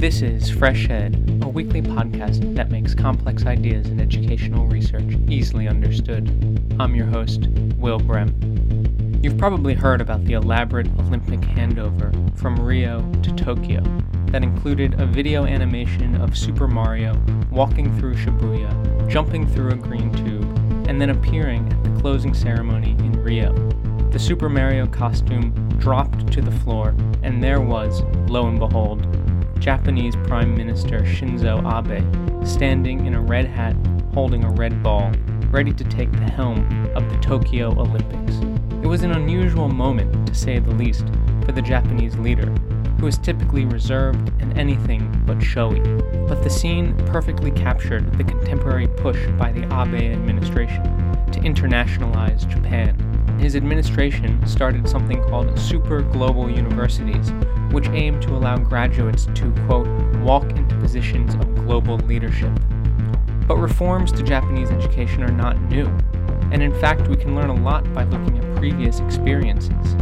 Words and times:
This 0.00 0.22
is 0.22 0.48
Fresh 0.48 0.88
Ed, 0.88 1.42
a 1.42 1.48
weekly 1.48 1.82
podcast 1.82 2.54
that 2.54 2.70
makes 2.70 2.94
complex 2.94 3.44
ideas 3.44 3.88
in 3.88 4.00
educational 4.00 4.66
research 4.66 5.14
easily 5.28 5.68
understood. 5.68 6.26
I'm 6.80 6.94
your 6.94 7.04
host, 7.04 7.48
Will 7.76 7.98
Brehm. 7.98 9.20
You've 9.22 9.36
probably 9.36 9.74
heard 9.74 10.00
about 10.00 10.24
the 10.24 10.32
elaborate 10.32 10.86
Olympic 11.00 11.40
handover 11.40 12.14
from 12.38 12.58
Rio 12.58 13.02
to 13.22 13.30
Tokyo 13.32 13.82
that 14.28 14.42
included 14.42 14.98
a 14.98 15.04
video 15.04 15.44
animation 15.44 16.16
of 16.16 16.34
Super 16.34 16.66
Mario 16.66 17.22
walking 17.50 17.94
through 18.00 18.14
Shibuya, 18.14 19.06
jumping 19.06 19.46
through 19.46 19.72
a 19.72 19.76
green 19.76 20.10
tube, 20.14 20.88
and 20.88 20.98
then 20.98 21.10
appearing 21.10 21.70
at 21.70 21.84
the 21.84 22.00
closing 22.00 22.32
ceremony 22.32 22.92
in 22.92 23.22
Rio. 23.22 23.52
The 24.12 24.18
Super 24.18 24.48
Mario 24.48 24.86
costume 24.86 25.52
dropped 25.78 26.32
to 26.32 26.40
the 26.40 26.50
floor, 26.50 26.94
and 27.22 27.44
there 27.44 27.60
was, 27.60 28.02
lo 28.30 28.48
and 28.48 28.58
behold, 28.58 29.06
Japanese 29.60 30.16
Prime 30.24 30.56
Minister 30.56 31.00
Shinzo 31.00 31.60
Abe 31.60 32.46
standing 32.46 33.04
in 33.04 33.14
a 33.14 33.20
red 33.20 33.44
hat 33.44 33.76
holding 34.14 34.42
a 34.42 34.50
red 34.50 34.82
ball, 34.82 35.12
ready 35.50 35.72
to 35.72 35.84
take 35.84 36.10
the 36.12 36.30
helm 36.30 36.66
of 36.96 37.08
the 37.10 37.18
Tokyo 37.18 37.68
Olympics. 37.78 38.36
It 38.82 38.86
was 38.86 39.02
an 39.02 39.12
unusual 39.12 39.68
moment, 39.68 40.26
to 40.26 40.34
say 40.34 40.58
the 40.58 40.70
least, 40.70 41.04
for 41.44 41.52
the 41.52 41.60
Japanese 41.60 42.16
leader, 42.16 42.50
who 42.98 43.06
is 43.06 43.18
typically 43.18 43.66
reserved 43.66 44.32
and 44.40 44.58
anything 44.58 45.22
but 45.26 45.40
showy. 45.42 45.80
But 46.26 46.42
the 46.42 46.50
scene 46.50 46.96
perfectly 47.06 47.50
captured 47.50 48.10
the 48.16 48.24
contemporary 48.24 48.88
push 48.88 49.26
by 49.38 49.52
the 49.52 49.64
Abe 49.64 50.12
administration 50.12 50.82
to 51.32 51.40
internationalize 51.40 52.48
Japan 52.48 52.96
his 53.40 53.56
administration 53.56 54.46
started 54.46 54.86
something 54.86 55.22
called 55.22 55.58
Super 55.58 56.02
Global 56.02 56.50
Universities, 56.50 57.32
which 57.72 57.88
aim 57.88 58.20
to 58.20 58.36
allow 58.36 58.56
graduates 58.56 59.26
to, 59.34 59.52
quote, 59.66 59.88
walk 60.18 60.44
into 60.50 60.74
positions 60.76 61.34
of 61.34 61.54
global 61.54 61.96
leadership. 61.98 62.52
But 63.46 63.56
reforms 63.56 64.12
to 64.12 64.22
Japanese 64.22 64.70
education 64.70 65.22
are 65.22 65.32
not 65.32 65.60
new, 65.62 65.86
and 66.52 66.62
in 66.62 66.78
fact, 66.80 67.08
we 67.08 67.16
can 67.16 67.34
learn 67.34 67.50
a 67.50 67.54
lot 67.54 67.92
by 67.92 68.04
looking 68.04 68.38
at 68.38 68.56
previous 68.56 69.00
experiences. 69.00 69.96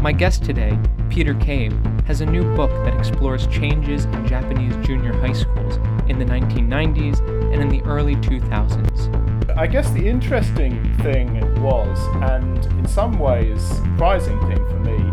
My 0.00 0.12
guest 0.12 0.44
today, 0.44 0.78
Peter 1.08 1.34
Cave, 1.34 1.72
has 2.06 2.20
a 2.20 2.26
new 2.26 2.54
book 2.54 2.70
that 2.84 2.94
explores 2.98 3.46
changes 3.46 4.04
in 4.04 4.26
Japanese 4.26 4.76
junior 4.86 5.12
high 5.20 5.32
schools 5.32 5.76
in 6.08 6.18
the 6.18 6.24
1990s 6.24 7.20
and 7.52 7.62
in 7.62 7.68
the 7.68 7.82
early 7.82 8.16
2000s. 8.16 9.56
I 9.56 9.66
guess 9.66 9.90
the 9.92 10.06
interesting 10.06 10.94
thing 10.98 11.40
was, 11.62 11.98
and 12.30 12.66
in 12.66 12.86
some 12.86 13.18
ways 13.18 13.62
surprising 13.62 14.38
thing 14.40 14.56
for 14.56 14.80
me, 14.80 15.03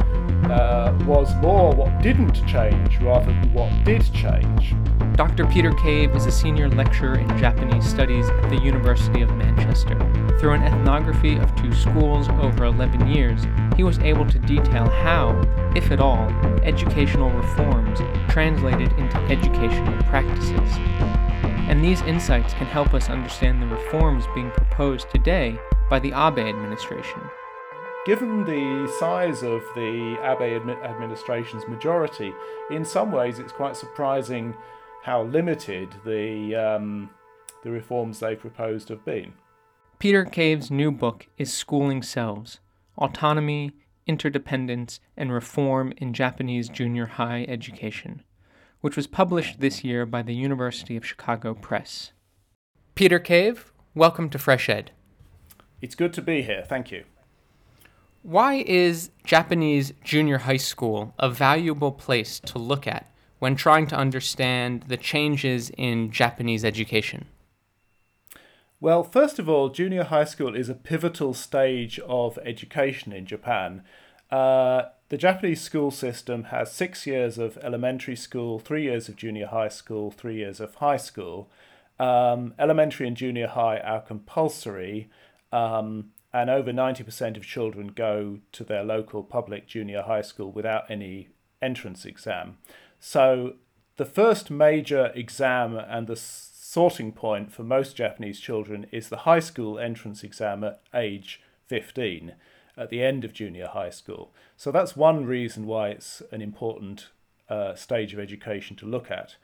uh, 0.52 0.94
was 1.06 1.34
more 1.36 1.74
what 1.74 2.02
didn't 2.02 2.46
change 2.46 3.00
rather 3.00 3.28
than 3.28 3.54
what 3.54 3.72
did 3.84 4.04
change. 4.14 4.76
Dr. 5.16 5.46
Peter 5.48 5.72
Cave 5.74 6.16
is 6.16 6.26
a 6.26 6.32
senior 6.32 6.70
lecturer 6.70 7.18
in 7.18 7.28
Japanese 7.38 7.88
studies 7.88 8.30
at 8.30 8.50
the 8.50 8.58
University 8.58 9.22
of 9.22 9.34
Manchester. 9.36 9.98
Through 10.40 10.54
an 10.54 10.64
ethnography 10.64 11.38
of 11.38 11.56
two 11.56 11.74
schools 11.74 12.30
over 12.30 12.66
11 12.66 13.08
years, 13.08 13.42
he 13.76 13.84
was 13.84 14.00
able 14.00 14.28
to 14.28 14.40
detail 14.40 14.90
how, 14.90 15.42
if 15.76 15.92
at 15.92 16.00
all, 16.00 16.28
educational 16.64 17.30
reforms 17.32 18.00
translated 18.30 18.92
into 18.94 19.18
educational 19.30 20.04
practices 20.04 20.78
and 21.72 21.82
these 21.82 22.02
insights 22.02 22.54
can 22.54 22.68
help 22.68 22.94
us 22.94 23.10
understand 23.10 23.62
the 23.62 23.66
reforms 23.66 24.26
being 24.36 24.52
proposed 24.52 25.10
today 25.10 25.58
by 25.90 26.00
the 26.00 26.10
Abe 26.10 26.40
administration. 26.40 27.22
Given 28.06 28.44
the 28.46 28.92
size 29.00 29.44
of 29.44 29.62
the 29.76 30.18
Abe 30.24 30.70
administration's 30.84 31.68
majority, 31.68 32.34
in 32.70 32.84
some 32.84 33.12
ways 33.12 33.40
it's 33.40 33.52
quite 33.52 33.76
surprising 33.76 34.56
how 35.04 35.24
limited 35.24 35.90
the, 36.06 36.56
um, 36.56 37.10
the 37.64 37.72
reforms 37.72 38.20
they 38.20 38.36
proposed 38.36 38.90
have 38.90 39.06
been. 39.06 39.34
Peter 40.00 40.26
Cave's 40.26 40.72
new 40.72 40.92
book 40.92 41.28
is 41.38 41.54
Schooling 41.54 42.02
Selves 42.02 42.60
Autonomy, 42.98 43.72
Interdependence, 44.08 45.00
and 45.16 45.32
Reform 45.32 45.94
in 45.98 46.14
Japanese 46.14 46.70
Junior 46.70 47.06
High 47.06 47.46
Education 47.48 48.24
which 48.82 48.98
was 48.98 49.08
published 49.08 49.60
this 49.60 49.84
year 49.84 50.06
by 50.06 50.22
the 50.22 50.34
University 50.34 50.98
of 50.98 51.06
Chicago 51.06 51.54
Press. 51.54 52.12
Peter 52.96 53.20
Cave, 53.20 53.72
welcome 53.96 54.30
to 54.30 54.40
Fresh 54.40 54.70
Ed. 54.70 54.92
It's 55.82 55.96
good 55.96 56.14
to 56.14 56.22
be 56.22 56.42
here, 56.42 56.64
thank 56.68 56.92
you. 56.92 57.06
Why 58.24 58.64
is 58.68 59.10
Japanese 59.24 59.94
junior 60.04 60.40
high 60.40 60.58
school 60.58 61.16
a 61.18 61.28
valuable 61.28 61.92
place 61.92 62.40
to 62.42 62.60
look 62.60 62.86
at 62.86 63.12
when 63.40 63.56
trying 63.56 63.88
to 63.88 63.96
understand 63.96 64.84
the 64.84 64.98
changes 64.98 65.72
in 65.76 66.12
Japanese 66.12 66.64
education? 66.64 67.26
Well, 68.80 69.04
first 69.04 69.40
of 69.40 69.50
all, 69.50 69.70
junior 69.70 70.04
high 70.04 70.26
school 70.26 70.56
is 70.56 70.70
a 70.70 70.76
pivotal 70.76 71.34
stage 71.34 72.00
of 72.00 72.38
education 72.46 73.12
in 73.12 73.26
Japan. 73.26 73.84
Uh, 74.30 74.84
the 75.10 75.18
Japanese 75.18 75.62
school 75.62 75.90
system 75.90 76.46
has 76.46 76.72
six 76.72 77.08
years 77.08 77.40
of 77.40 77.58
elementary 77.58 78.16
school, 78.16 78.60
three 78.60 78.84
years 78.84 79.10
of 79.10 79.16
junior 79.16 79.48
high 79.48 79.68
school, 79.68 80.12
three 80.12 80.36
years 80.36 80.60
of 80.60 80.76
high 80.76 80.98
school. 80.98 81.50
Um, 82.00 82.54
elementary 82.60 83.08
and 83.08 83.18
junior 83.18 83.48
high 83.48 83.80
are 83.80 84.02
compulsory, 84.02 85.10
um, 85.52 86.12
and 86.34 86.50
over 86.50 86.72
90% 86.72 87.38
of 87.38 87.46
children 87.46 87.88
go 87.88 88.40
to 88.52 88.64
their 88.64 88.84
local 88.84 89.24
public 89.24 89.68
junior 89.68 90.04
high 90.04 90.22
school 90.22 90.52
without 90.52 90.90
any 90.90 91.30
entrance 91.62 92.06
exam. 92.06 92.58
So, 93.00 93.56
the 93.98 94.06
first 94.06 94.50
major 94.50 95.12
exam 95.14 95.76
and 95.76 96.08
the 96.08 96.16
sorting 96.16 97.12
point 97.12 97.52
for 97.52 97.64
most 97.64 97.98
Japanese 97.98 98.40
children 98.40 98.86
is 98.92 99.10
the 99.10 99.18
high 99.18 99.42
school 99.42 99.78
entrance 99.78 100.24
exam 100.24 100.64
at 100.64 100.82
age 100.94 101.42
15 101.68 102.34
at 102.78 102.90
the 102.90 103.04
end 103.04 103.26
of 103.26 103.34
junior 103.34 103.68
high 103.68 103.90
school. 103.90 104.34
So 104.56 104.72
that's 104.72 104.96
one 104.96 105.26
reason 105.26 105.66
why 105.66 105.90
it's 105.90 106.22
an 106.32 106.42
important 106.42 107.10
uh, 107.50 107.76
stage 107.76 108.14
of 108.14 108.20
education 108.20 108.78
to 108.78 108.86
look 108.86 109.12
at. 109.12 109.36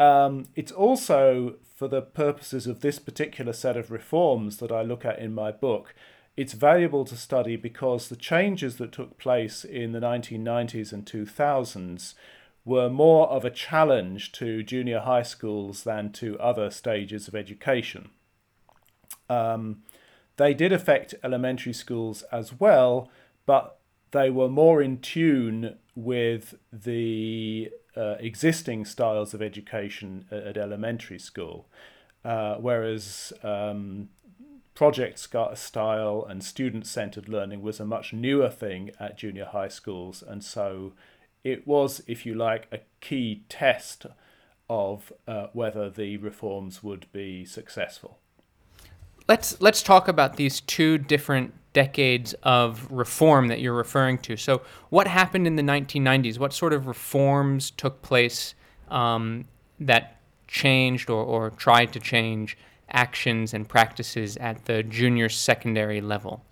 Um, 0.00 0.48
it's 0.56 0.72
also, 0.72 1.54
for 1.76 1.86
the 1.86 2.02
purposes 2.02 2.66
of 2.66 2.80
this 2.80 2.98
particular 2.98 3.52
set 3.52 3.76
of 3.76 3.92
reforms 3.92 4.56
that 4.56 4.72
I 4.72 4.82
look 4.82 5.04
at 5.04 5.20
in 5.20 5.32
my 5.32 5.52
book, 5.52 5.94
it's 6.36 6.52
valuable 6.52 7.04
to 7.04 7.16
study 7.16 7.56
because 7.56 8.08
the 8.08 8.16
changes 8.16 8.76
that 8.76 8.92
took 8.92 9.18
place 9.18 9.64
in 9.64 9.92
the 9.92 10.00
1990s 10.00 10.92
and 10.92 11.06
2000s 11.06 12.14
were 12.64 12.88
more 12.88 13.28
of 13.28 13.44
a 13.44 13.50
challenge 13.50 14.32
to 14.32 14.62
junior 14.62 15.00
high 15.00 15.22
schools 15.22 15.84
than 15.84 16.10
to 16.10 16.38
other 16.38 16.70
stages 16.70 17.28
of 17.28 17.34
education. 17.34 18.10
Um, 19.28 19.82
they 20.36 20.54
did 20.54 20.72
affect 20.72 21.14
elementary 21.22 21.72
schools 21.72 22.22
as 22.32 22.58
well, 22.58 23.10
but 23.46 23.78
they 24.10 24.30
were 24.30 24.48
more 24.48 24.82
in 24.82 24.98
tune 24.98 25.76
with 25.94 26.54
the 26.72 27.70
uh, 27.96 28.16
existing 28.18 28.84
styles 28.84 29.34
of 29.34 29.42
education 29.42 30.24
at, 30.30 30.56
elementary 30.56 31.18
school, 31.18 31.68
uh, 32.24 32.56
whereas 32.56 33.32
um, 33.42 34.08
project 34.74 35.18
style 35.18 36.26
and 36.28 36.42
student 36.42 36.86
centered 36.86 37.28
learning 37.28 37.62
was 37.62 37.80
a 37.80 37.84
much 37.84 38.12
newer 38.12 38.50
thing 38.50 38.90
at 38.98 39.16
junior 39.16 39.46
high 39.46 39.68
schools, 39.68 40.22
and 40.26 40.42
so 40.42 40.92
it 41.42 41.66
was, 41.66 42.02
if 42.06 42.24
you 42.26 42.34
like, 42.34 42.66
a 42.72 42.80
key 43.00 43.44
test 43.48 44.06
of 44.68 45.12
uh, 45.28 45.48
whether 45.52 45.90
the 45.90 46.16
reforms 46.16 46.82
would 46.82 47.06
be 47.12 47.44
successful 47.44 48.18
let's 49.28 49.60
let's 49.60 49.82
talk 49.82 50.08
about 50.08 50.36
these 50.36 50.60
two 50.60 50.98
different 50.98 51.54
decades 51.72 52.34
of 52.42 52.90
reform 52.90 53.48
that 53.48 53.60
you're 53.60 53.74
referring 53.74 54.18
to. 54.18 54.36
So, 54.36 54.62
what 54.90 55.06
happened 55.06 55.46
in 55.46 55.56
the 55.56 55.62
1990s? 55.62 56.38
What 56.38 56.52
sort 56.52 56.72
of 56.72 56.86
reforms 56.86 57.70
took 57.70 58.02
place 58.02 58.54
um, 58.88 59.46
that 59.80 60.20
changed 60.46 61.10
or, 61.10 61.22
or 61.22 61.50
tried 61.50 61.92
to 61.92 62.00
change 62.00 62.56
actions 62.90 63.54
and 63.54 63.68
practices 63.68 64.36
at 64.38 64.64
the 64.66 64.82
junior 64.82 65.28
secondary 65.28 66.00
level? 66.00 66.44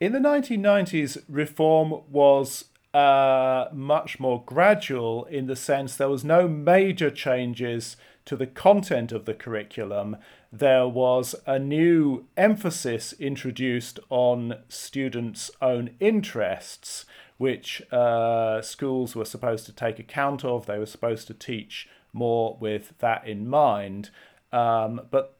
In 0.00 0.12
the 0.12 0.18
1990s, 0.18 1.22
reform 1.28 2.02
was 2.10 2.66
uh, 2.92 3.66
much 3.72 4.20
more 4.20 4.42
gradual 4.44 5.24
in 5.24 5.46
the 5.46 5.56
sense 5.56 5.96
there 5.96 6.08
was 6.08 6.24
no 6.24 6.46
major 6.46 7.10
changes 7.10 7.96
to 8.24 8.36
the 8.36 8.46
content 8.46 9.12
of 9.12 9.26
the 9.26 9.34
curriculum, 9.34 10.16
there 10.50 10.88
was 10.88 11.34
a 11.46 11.58
new 11.58 12.26
emphasis 12.36 13.12
introduced 13.14 13.98
on 14.08 14.60
students' 14.68 15.50
own 15.60 15.90
interests, 16.00 17.04
which 17.36 17.82
uh, 17.92 18.62
schools 18.62 19.14
were 19.14 19.24
supposed 19.24 19.66
to 19.66 19.72
take 19.72 19.98
account 19.98 20.44
of. 20.44 20.66
They 20.66 20.78
were 20.78 20.86
supposed 20.86 21.26
to 21.26 21.34
teach 21.34 21.88
more 22.12 22.56
with 22.60 22.94
that 23.00 23.26
in 23.26 23.48
mind. 23.48 24.10
Um, 24.54 25.00
but 25.10 25.36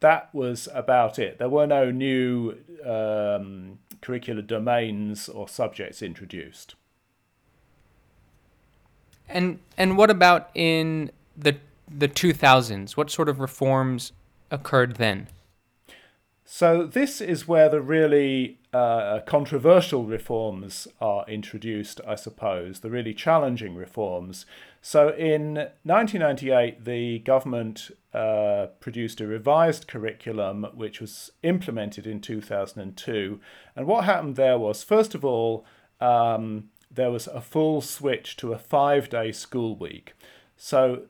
that 0.00 0.32
was 0.32 0.68
about 0.72 1.18
it. 1.18 1.38
There 1.38 1.48
were 1.48 1.66
no 1.66 1.90
new 1.90 2.52
um, 2.84 3.80
curricular 4.00 4.46
domains 4.46 5.28
or 5.28 5.48
subjects 5.48 6.02
introduced. 6.02 6.76
And 9.28 9.58
and 9.76 9.98
what 9.98 10.08
about 10.08 10.50
in 10.54 11.10
the 11.36 11.56
the 11.90 12.08
2000s? 12.08 12.92
What 12.92 13.10
sort 13.10 13.28
of 13.28 13.40
reforms 13.40 14.12
occurred 14.50 14.96
then? 14.96 15.28
So 16.44 16.86
this 16.86 17.20
is 17.20 17.46
where 17.46 17.68
the 17.68 17.82
really 17.82 18.58
uh, 18.72 19.20
controversial 19.26 20.04
reforms 20.04 20.88
are 21.00 21.26
introduced, 21.28 22.00
I 22.06 22.14
suppose, 22.14 22.80
the 22.80 22.88
really 22.88 23.12
challenging 23.12 23.74
reforms. 23.74 24.46
So 24.80 25.08
in 25.10 25.54
1998, 25.82 26.84
the 26.84 27.18
government 27.20 27.90
uh, 28.14 28.68
produced 28.80 29.20
a 29.20 29.26
revised 29.26 29.88
curriculum 29.88 30.66
which 30.74 31.00
was 31.00 31.30
implemented 31.42 32.06
in 32.06 32.20
2002. 32.20 33.40
And 33.76 33.86
what 33.86 34.04
happened 34.04 34.36
there 34.36 34.58
was, 34.58 34.82
first 34.82 35.14
of 35.14 35.24
all, 35.24 35.64
um, 36.00 36.70
there 36.90 37.10
was 37.10 37.26
a 37.26 37.40
full 37.40 37.80
switch 37.80 38.36
to 38.38 38.52
a 38.52 38.58
five 38.58 39.08
day 39.08 39.32
school 39.32 39.76
week. 39.76 40.14
So 40.56 41.02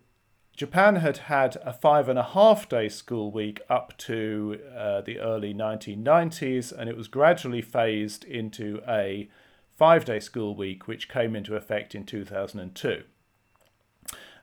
Japan 0.56 0.96
had 0.96 1.18
had 1.18 1.56
a 1.64 1.72
five 1.72 2.08
and 2.08 2.18
a 2.18 2.22
half 2.24 2.68
day 2.68 2.88
school 2.88 3.30
week 3.30 3.60
up 3.70 3.96
to 3.98 4.58
uh, 4.76 5.00
the 5.02 5.20
early 5.20 5.54
1990s, 5.54 6.72
and 6.72 6.90
it 6.90 6.96
was 6.96 7.06
gradually 7.06 7.62
phased 7.62 8.24
into 8.24 8.82
a 8.88 9.28
five 9.76 10.04
day 10.04 10.18
school 10.18 10.56
week, 10.56 10.88
which 10.88 11.08
came 11.08 11.36
into 11.36 11.54
effect 11.54 11.94
in 11.94 12.04
2002. 12.04 13.04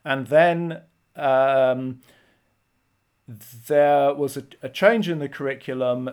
And 0.05 0.27
then 0.27 0.83
um, 1.15 2.01
there 3.27 4.13
was 4.13 4.37
a, 4.37 4.43
a 4.61 4.69
change 4.69 5.09
in 5.09 5.19
the 5.19 5.27
curriculum 5.27 6.11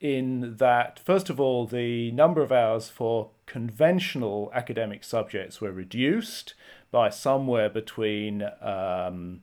in 0.00 0.56
that, 0.56 0.98
first 0.98 1.30
of 1.30 1.38
all, 1.38 1.66
the 1.66 2.10
number 2.12 2.42
of 2.42 2.50
hours 2.50 2.88
for 2.88 3.30
conventional 3.46 4.50
academic 4.54 5.04
subjects 5.04 5.60
were 5.60 5.72
reduced 5.72 6.54
by 6.90 7.10
somewhere 7.10 7.68
between 7.68 8.42
um, 8.60 9.42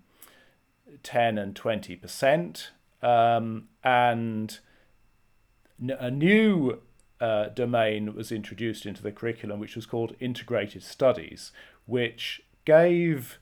10 1.04 1.38
and 1.38 1.56
20 1.56 1.96
percent. 1.96 2.72
Um, 3.02 3.70
and 3.84 4.60
a 5.88 6.10
new 6.10 6.82
uh, 7.22 7.50
domain 7.50 8.16
was 8.16 8.32
introduced 8.32 8.86
into 8.86 9.04
the 9.04 9.12
curriculum, 9.12 9.60
which 9.60 9.76
was 9.76 9.86
called 9.86 10.16
integrated 10.20 10.84
studies, 10.84 11.52
which 11.86 12.42
gave 12.66 13.38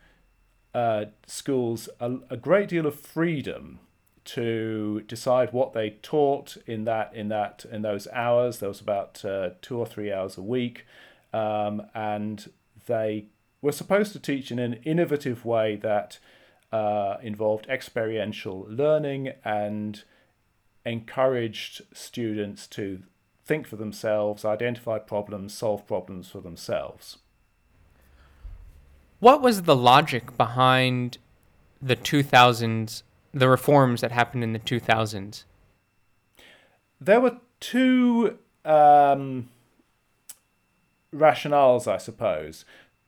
uh, 0.75 1.05
schools 1.25 1.87
a, 2.01 2.17
a, 2.29 2.35
great 2.35 2.67
deal 2.67 2.85
of 2.85 2.99
freedom 2.99 3.79
to 4.25 5.01
decide 5.07 5.53
what 5.53 5.71
they 5.71 5.91
taught 6.01 6.57
in 6.67 6.83
that 6.83 7.15
in 7.15 7.29
that 7.29 7.65
in 7.71 7.81
those 7.81 8.09
hours. 8.11 8.59
There 8.59 8.67
was 8.67 8.81
about 8.81 9.23
uh, 9.23 9.51
two 9.61 9.79
or 9.79 9.85
three 9.85 10.11
hours 10.11 10.37
a 10.37 10.41
week, 10.41 10.85
um, 11.31 11.83
and 11.95 12.51
they 12.87 13.27
were 13.61 13.71
supposed 13.71 14.11
to 14.13 14.19
teach 14.19 14.51
in 14.51 14.59
an 14.59 14.73
innovative 14.83 15.45
way 15.45 15.77
that 15.77 16.19
uh, 16.73 17.17
involved 17.23 17.67
experiential 17.69 18.65
learning 18.67 19.31
and 19.45 20.03
encouraged 20.85 21.83
students 21.93 22.67
to 22.67 23.03
think 23.45 23.65
for 23.65 23.77
themselves, 23.77 24.43
identify 24.43 24.99
problems, 24.99 25.53
solve 25.53 25.87
problems 25.87 26.27
for 26.29 26.41
themselves. 26.41 27.19
What 29.25 29.41
was 29.41 29.63
the 29.63 29.75
logic 29.75 30.37
behind 30.37 31.17
the 31.81 31.95
2000s, 31.95 33.01
the 33.33 33.49
reforms 33.49 34.01
that 34.01 34.11
happened 34.11 34.43
in 34.43 34.53
the 34.53 34.59
2000s? 34.59 35.45
There 37.01 37.19
were 37.19 37.37
two 37.59 38.37
um, 38.63 39.49
rationales, 41.11 41.87
I 41.87 41.97
suppose. 41.97 42.65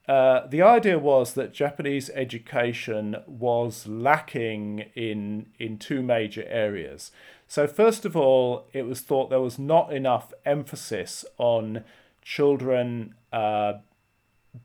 Uh, 0.07 0.47
the 0.47 0.63
idea 0.63 0.97
was 0.97 1.35
that 1.35 1.53
Japanese 1.53 2.09
education 2.15 3.17
was 3.27 3.85
lacking 3.85 4.85
in 4.95 5.45
in 5.59 5.77
two 5.77 6.01
major 6.01 6.45
areas. 6.47 7.11
So 7.47 7.67
first 7.67 8.05
of 8.05 8.15
all, 8.15 8.65
it 8.73 8.87
was 8.87 9.01
thought 9.01 9.29
there 9.29 9.39
was 9.39 9.59
not 9.59 9.93
enough 9.93 10.33
emphasis 10.47 11.25
on 11.37 11.83
children 12.23 13.13
uh, 13.31 13.73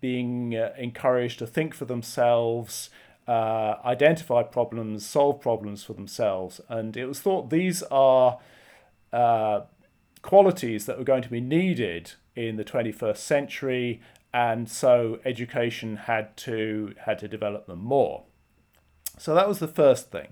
being 0.00 0.56
uh, 0.56 0.72
encouraged 0.78 1.38
to 1.40 1.46
think 1.46 1.74
for 1.74 1.84
themselves, 1.84 2.90
uh, 3.26 3.76
identify 3.84 4.42
problems, 4.42 5.06
solve 5.06 5.40
problems 5.40 5.84
for 5.84 5.92
themselves, 5.92 6.60
and 6.68 6.96
it 6.96 7.06
was 7.06 7.20
thought 7.20 7.50
these 7.50 7.82
are 7.84 8.38
uh, 9.12 9.60
qualities 10.22 10.86
that 10.86 10.98
were 10.98 11.04
going 11.04 11.22
to 11.22 11.30
be 11.30 11.40
needed 11.40 12.12
in 12.34 12.56
the 12.56 12.64
21st 12.64 13.18
century 13.18 14.00
and 14.32 14.70
so 14.70 15.18
education 15.24 15.96
had 15.96 16.36
to 16.36 16.94
had 17.04 17.18
to 17.18 17.28
develop 17.28 17.66
them 17.66 17.80
more. 17.80 18.24
So 19.18 19.34
that 19.34 19.46
was 19.46 19.58
the 19.58 19.68
first 19.68 20.10
thing. 20.10 20.28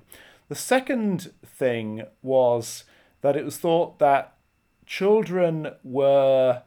The 0.48 0.54
second 0.54 1.32
thing 1.44 2.04
was 2.22 2.84
that 3.20 3.36
it 3.36 3.44
was 3.44 3.58
thought 3.58 3.98
that 3.98 4.34
children 4.86 5.72
were 5.84 6.62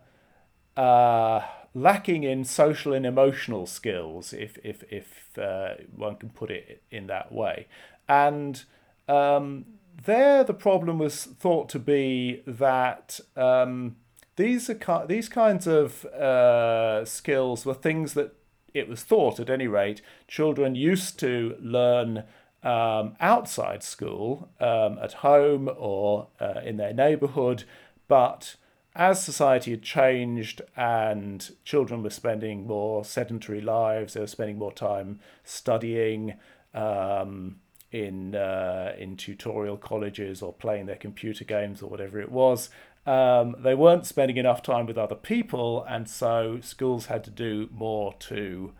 uh, 0.77 1.41
lacking 1.73 2.23
in 2.23 2.45
social 2.45 2.93
and 2.93 3.05
emotional 3.05 3.65
skills, 3.65 4.33
if 4.33 4.57
if 4.63 4.83
if 4.91 5.37
uh, 5.37 5.75
one 5.95 6.15
can 6.15 6.29
put 6.29 6.51
it 6.51 6.83
in 6.91 7.07
that 7.07 7.31
way, 7.31 7.67
and 8.07 8.63
um, 9.07 9.65
there 10.05 10.43
the 10.43 10.53
problem 10.53 10.99
was 10.99 11.23
thought 11.23 11.69
to 11.69 11.79
be 11.79 12.41
that. 12.47 13.19
Um, 13.35 13.97
these 14.35 14.67
are 14.67 15.05
these 15.05 15.29
kinds 15.29 15.67
of 15.67 16.05
uh, 16.05 17.05
skills 17.05 17.67
were 17.67 17.75
things 17.75 18.15
that 18.15 18.35
it 18.73 18.89
was 18.89 19.03
thought, 19.03 19.39
at 19.39 19.49
any 19.49 19.67
rate, 19.67 20.01
children 20.27 20.75
used 20.75 21.19
to 21.19 21.55
learn 21.61 22.23
um, 22.63 23.15
outside 23.19 23.83
school, 23.83 24.49
um, 24.59 24.97
at 25.01 25.13
home 25.13 25.69
or 25.77 26.29
uh, 26.39 26.61
in 26.63 26.77
their 26.77 26.93
neighbourhood, 26.93 27.65
but 28.07 28.55
as 28.95 29.23
society 29.23 29.71
had 29.71 29.81
changed 29.81 30.61
and 30.75 31.51
children 31.63 32.03
were 32.03 32.09
spending 32.09 32.67
more 32.67 33.03
sedentary 33.03 33.61
lives, 33.61 34.13
they 34.13 34.19
were 34.19 34.27
spending 34.27 34.57
more 34.57 34.71
time 34.71 35.19
studying 35.43 36.35
um, 36.73 37.59
in 37.91 38.35
uh, 38.35 38.93
in 38.97 39.17
tutorial 39.17 39.77
colleges 39.77 40.41
or 40.41 40.53
playing 40.53 40.85
their 40.85 40.95
computer 40.95 41.43
games 41.43 41.81
or 41.81 41.89
whatever 41.89 42.19
it 42.19 42.31
was. 42.31 42.69
Um, 43.05 43.55
they 43.59 43.75
weren't 43.75 44.05
spending 44.05 44.37
enough 44.37 44.61
time 44.61 44.85
with 44.85 44.97
other 44.97 45.15
people, 45.15 45.83
and 45.83 46.07
so 46.07 46.59
schools 46.61 47.07
had 47.07 47.23
to 47.25 47.31
do 47.31 47.69
more 47.71 48.13
to 48.19 48.73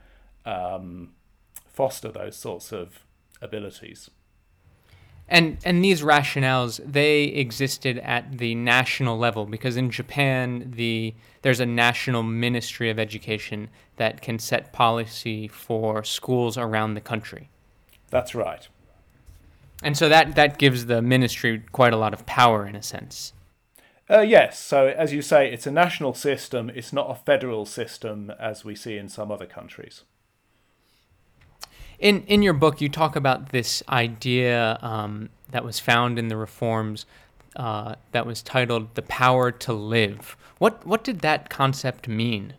um, 0.46 1.14
foster 1.68 2.12
those 2.12 2.36
sorts 2.36 2.72
of 2.72 3.06
abilities. 3.42 4.10
And 5.34 5.58
and 5.66 5.84
these 5.84 6.04
rationales 6.04 6.80
they 6.86 7.24
existed 7.24 7.98
at 7.98 8.38
the 8.38 8.54
national 8.54 9.18
level 9.18 9.48
because 9.48 9.76
in 9.76 9.90
Japan 9.90 10.72
the 10.76 11.16
there's 11.42 11.60
a 11.60 11.66
national 11.66 12.22
ministry 12.22 12.92
of 12.92 13.00
education 13.00 13.70
that 13.96 14.22
can 14.22 14.38
set 14.38 14.72
policy 14.72 15.48
for 15.48 16.04
schools 16.04 16.56
around 16.56 16.94
the 16.94 17.02
country. 17.02 17.50
That's 18.12 18.36
right. 18.36 18.68
And 19.82 19.98
so 19.98 20.08
that 20.08 20.36
that 20.36 20.60
gives 20.60 20.86
the 20.86 21.02
ministry 21.02 21.64
quite 21.72 21.94
a 21.94 21.98
lot 21.98 22.14
of 22.14 22.28
power 22.28 22.68
in 22.68 22.76
a 22.76 22.84
sense. 22.84 23.34
Uh, 24.08 24.20
yes, 24.20 24.60
so 24.60 24.88
as 24.88 25.14
you 25.14 25.24
say, 25.24 25.52
it's 25.52 25.66
a 25.66 25.72
national 25.72 26.14
system, 26.14 26.70
it's 26.70 26.94
not 26.94 27.10
a 27.10 27.16
federal 27.16 27.66
system 27.66 28.32
as 28.40 28.64
we 28.64 28.76
see 28.76 28.98
in 28.98 29.10
some 29.10 29.32
other 29.32 29.48
countries. 29.48 30.04
In, 32.00 32.24
in 32.24 32.42
your 32.42 32.54
book, 32.54 32.82
you 32.82 32.90
talk 32.90 33.16
about 33.16 33.50
this 33.50 33.84
idea 33.90 34.78
um, 34.82 35.30
that 35.52 35.64
was 35.64 35.80
found 35.80 36.20
in 36.20 36.28
the 36.28 36.38
reforms 36.38 37.06
uh, 37.56 37.96
that 38.12 38.26
was 38.26 38.42
titled 38.42 38.96
The 38.96 39.04
Power 39.04 39.52
to 39.52 39.74
Live. 39.74 40.36
What, 40.58 40.86
what 40.86 41.04
did 41.04 41.20
that 41.20 41.50
concept 41.50 42.08
mean? 42.08 42.54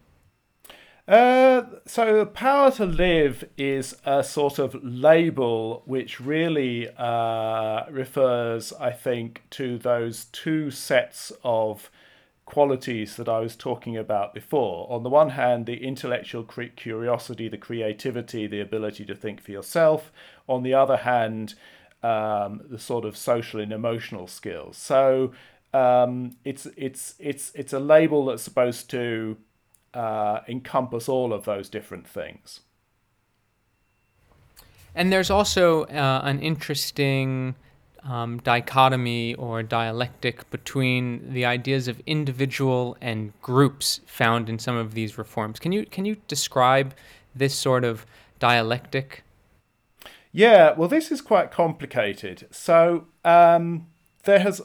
Uh, 1.07 1.63
so, 1.85 2.25
power 2.25 2.71
to 2.71 2.87
live 2.87 3.45
is 3.59 3.95
a 4.07 4.25
sort 4.25 4.59
of 4.59 4.75
label 4.83 5.83
which 5.85 6.19
really 6.19 6.89
uh, 6.97 7.85
refers, 7.91 8.73
I 8.73 8.93
think, 8.93 9.43
to 9.51 9.77
those 9.77 10.25
two 10.27 10.71
sets 10.71 11.31
of 11.43 11.91
qualities 12.47 13.17
that 13.17 13.29
I 13.29 13.41
was 13.41 13.57
talking 13.57 13.97
about 13.97 14.35
before. 14.35 14.91
On 14.93 15.03
the 15.03 15.09
one 15.09 15.31
hand, 15.31 15.67
the 15.67 15.83
intellectual 15.83 16.45
curiosity, 16.45 17.49
the 17.49 17.59
creativity, 17.59 18.47
the 18.47 18.61
ability 18.61 19.05
to 19.07 19.15
think 19.15 19.41
for 19.41 19.51
yourself. 19.51 20.13
On 20.49 20.63
the 20.63 20.75
other 20.75 20.99
hand, 20.99 21.55
um, 22.03 22.61
the 22.69 22.79
sort 22.79 23.05
of 23.05 23.17
social 23.17 23.61
and 23.61 23.73
emotional 23.73 24.27
skills. 24.27 24.77
So 24.77 25.33
um, 25.73 26.37
it's 26.45 26.67
it's 26.77 27.15
it's 27.19 27.51
it's 27.55 27.73
a 27.73 27.81
label 27.81 28.27
that's 28.27 28.43
supposed 28.43 28.91
to 28.91 29.39
uh, 29.95 30.41
encompass 30.47 31.09
all 31.09 31.33
of 31.33 31.45
those 31.47 31.69
different 31.69 32.07
things. 32.07 32.61
And 34.95 35.13
there's 35.13 35.31
also 35.31 35.85
uh, 35.85 36.21
an 36.23 36.41
interesting 36.41 37.57
um, 38.05 38.39
dichotomy 38.39 39.35
or 39.35 39.63
dialectic 39.63 40.49
between 40.51 41.33
the 41.33 41.45
ideas 41.45 41.89
of 41.89 42.01
individual 42.07 42.97
and 43.01 43.33
groups 43.41 44.01
found 44.07 44.49
in 44.49 44.59
some 44.59 44.77
of 44.77 44.95
these 44.95 45.17
reforms. 45.19 45.59
Can 45.59 45.73
you 45.73 45.87
can 45.87 46.05
you 46.05 46.17
describe 46.29 46.95
this 47.35 47.55
sort 47.55 47.85
of 47.85 48.07
dialectic? 48.39 49.23
Yeah, 50.33 50.73
well, 50.73 50.89
this 50.89 51.13
is 51.13 51.21
quite 51.21 51.53
complicated. 51.53 52.49
So 52.51 53.07
um, 53.25 53.87
there 54.25 54.41
has, 54.41 54.61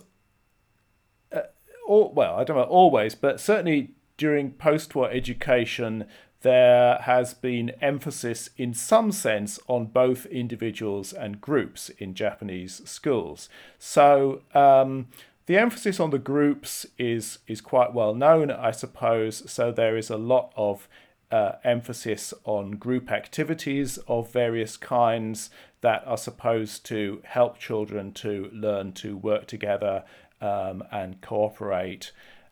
uh, 1.31 1.41
all, 1.88 2.12
well, 2.12 2.36
I 2.38 2.43
don't 2.43 2.58
know 2.58 2.63
always, 2.63 3.13
but 3.13 3.39
certainly 3.39 3.91
during 4.17 4.51
post-war 4.53 5.12
education, 5.12 6.05
there 6.41 7.00
has 7.01 7.34
been 7.34 7.72
emphasis 7.81 8.50
in 8.58 8.74
some 8.74 9.12
sense 9.12 9.60
on 9.67 9.88
both 9.88 10.25
individuals 10.27 11.12
and 11.12 11.41
groups 11.41 11.89
in 11.89 12.13
Japanese 12.13 12.81
schools. 12.89 13.50
So 13.77 14.41
um, 14.53 15.08
the 15.48 15.58
emphasis 15.58 16.00
on 16.00 16.12
the 16.12 16.19
groups 16.19 16.86
is 16.98 17.39
is 17.48 17.60
quite 17.60 17.93
well 17.93 18.13
known, 18.13 18.51
I 18.51 18.72
suppose. 18.72 19.51
So 19.51 19.72
there 19.72 19.98
is 19.98 20.10
a 20.10 20.17
lot 20.17 20.53
of 20.55 20.88
uh, 21.31 21.53
emphasis 21.63 22.34
on 22.46 22.72
group 22.72 23.12
activities 23.12 23.98
of 24.08 24.31
various 24.31 24.77
kinds 24.77 25.50
that 25.81 26.03
are 26.05 26.17
supposed 26.17 26.86
to 26.86 27.22
help 27.25 27.58
children 27.58 28.12
to 28.13 28.50
learn 28.53 28.93
to 28.93 29.17
work 29.17 29.48
together 29.48 30.03
um, 30.41 30.84
and 30.91 31.22
cooperate. 31.22 32.12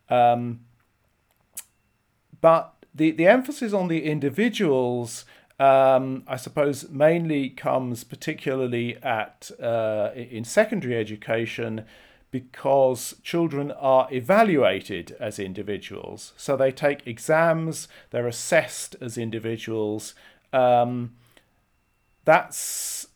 Um, 0.10 0.62
but 2.40 2.77
the, 2.98 3.12
the 3.12 3.28
emphasis 3.28 3.74
on 3.74 3.88
the 3.88 4.04
individuals, 4.04 5.26
um, 5.60 6.24
I 6.28 6.36
suppose, 6.36 6.90
mainly 6.90 7.50
comes 7.50 8.04
particularly 8.04 8.98
at 9.04 9.52
uh, 9.62 10.12
in 10.16 10.44
secondary 10.44 10.98
education 10.98 11.86
because 12.32 13.16
children 13.24 13.72
are 13.72 14.08
evaluated 14.12 15.16
as 15.20 15.40
individuals. 15.40 16.34
So 16.36 16.58
they 16.58 16.72
take 16.72 17.08
exams, 17.08 17.88
they're 18.10 18.28
assessed 18.28 18.96
as 19.00 19.18
individuals. 19.18 20.14
Um, 20.52 21.16
that's 22.26 23.08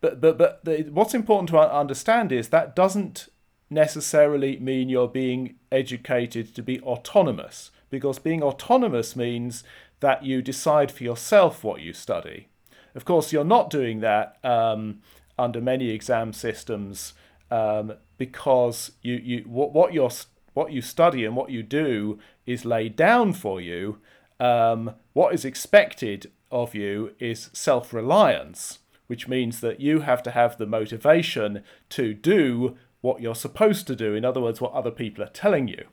but 0.00 0.20
but 0.20 0.38
but 0.38 0.64
the, 0.64 0.88
what's 0.90 1.14
important 1.14 1.50
to 1.50 1.58
understand 1.58 2.32
is 2.32 2.48
that 2.48 2.74
doesn't 2.74 3.28
necessarily 3.68 4.58
mean 4.58 4.88
you're 4.88 5.08
being 5.08 5.56
educated 5.70 6.54
to 6.54 6.62
be 6.62 6.80
autonomous 6.80 7.70
because 7.90 8.18
being 8.18 8.42
autonomous 8.42 9.16
means 9.16 9.64
that 10.00 10.24
you 10.24 10.42
decide 10.42 10.90
for 10.92 11.04
yourself 11.04 11.64
what 11.64 11.80
you 11.80 11.92
study. 11.92 12.48
Of 12.94 13.04
course, 13.04 13.32
you're 13.32 13.44
not 13.44 13.70
doing 13.70 14.00
that 14.00 14.38
um, 14.44 15.00
under 15.38 15.60
many 15.60 15.90
exam 15.90 16.32
systems 16.32 17.14
um, 17.50 17.94
because 18.16 18.92
you, 19.02 19.14
you 19.14 19.44
what, 19.46 19.72
what 19.72 19.92
you 19.92 20.08
what 20.54 20.72
you 20.72 20.82
study 20.82 21.24
and 21.24 21.36
what 21.36 21.50
you 21.50 21.62
do 21.62 22.18
is 22.46 22.64
laid 22.64 22.96
down 22.96 23.32
for 23.32 23.60
you. 23.60 23.98
Um, 24.40 24.94
what 25.12 25.34
is 25.34 25.44
expected 25.44 26.30
of 26.50 26.74
you 26.74 27.14
is 27.18 27.50
self 27.52 27.92
reliance, 27.92 28.80
which 29.06 29.28
means 29.28 29.60
that 29.60 29.80
you 29.80 30.00
have 30.00 30.22
to 30.24 30.30
have 30.32 30.58
the 30.58 30.66
motivation 30.66 31.62
to 31.90 32.14
do 32.14 32.76
what 33.00 33.20
you're 33.20 33.34
supposed 33.34 33.86
to 33.86 33.96
do. 33.96 34.14
In 34.14 34.24
other 34.24 34.40
words, 34.40 34.60
what 34.60 34.72
other 34.72 34.90
people 34.90 35.22
are 35.22 35.28
telling 35.28 35.68
you. 35.68 35.86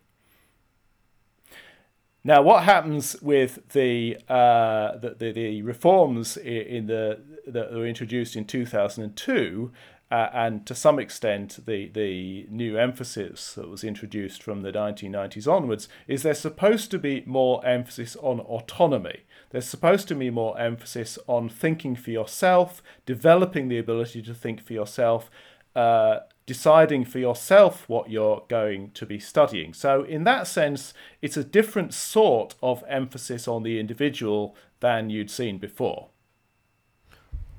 Now, 2.27 2.41
what 2.41 2.63
happens 2.63 3.15
with 3.21 3.59
the 3.73 4.17
uh, 4.27 4.97
the, 4.97 5.15
the, 5.19 5.31
the, 5.31 5.61
reforms 5.61 6.37
in 6.37 6.87
the 6.87 7.19
that 7.45 7.71
were 7.71 7.85
introduced 7.85 8.35
in 8.35 8.45
2002 8.45 9.71
uh, 10.09 10.29
and 10.33 10.65
to 10.65 10.73
some 10.73 10.97
extent 10.97 11.59
the, 11.67 11.87
the 11.89 12.47
new 12.49 12.79
emphasis 12.79 13.53
that 13.53 13.69
was 13.69 13.83
introduced 13.83 14.41
from 14.41 14.61
the 14.61 14.71
1990s 14.71 15.47
onwards 15.47 15.87
is 16.07 16.23
there's 16.23 16.39
supposed 16.39 16.89
to 16.89 16.97
be 16.97 17.21
more 17.27 17.63
emphasis 17.63 18.15
on 18.15 18.39
autonomy. 18.39 19.19
There's 19.51 19.67
supposed 19.67 20.07
to 20.07 20.15
be 20.15 20.31
more 20.31 20.59
emphasis 20.59 21.19
on 21.27 21.47
thinking 21.47 21.95
for 21.95 22.09
yourself, 22.09 22.81
developing 23.05 23.67
the 23.67 23.77
ability 23.77 24.23
to 24.23 24.33
think 24.33 24.65
for 24.65 24.73
yourself, 24.73 25.29
uh, 25.75 26.21
deciding 26.45 27.05
for 27.05 27.19
yourself 27.19 27.87
what 27.89 28.09
you're 28.09 28.43
going 28.47 28.91
to 28.91 29.05
be 29.05 29.19
studying. 29.19 29.73
So, 29.73 30.03
in 30.03 30.23
that 30.25 30.47
sense, 30.47 30.93
it's 31.21 31.37
a 31.37 31.43
different 31.43 31.93
sort 31.93 32.55
of 32.61 32.83
emphasis 32.87 33.47
on 33.47 33.63
the 33.63 33.79
individual 33.79 34.55
than 34.79 35.09
you'd 35.09 35.31
seen 35.31 35.57
before. 35.57 36.09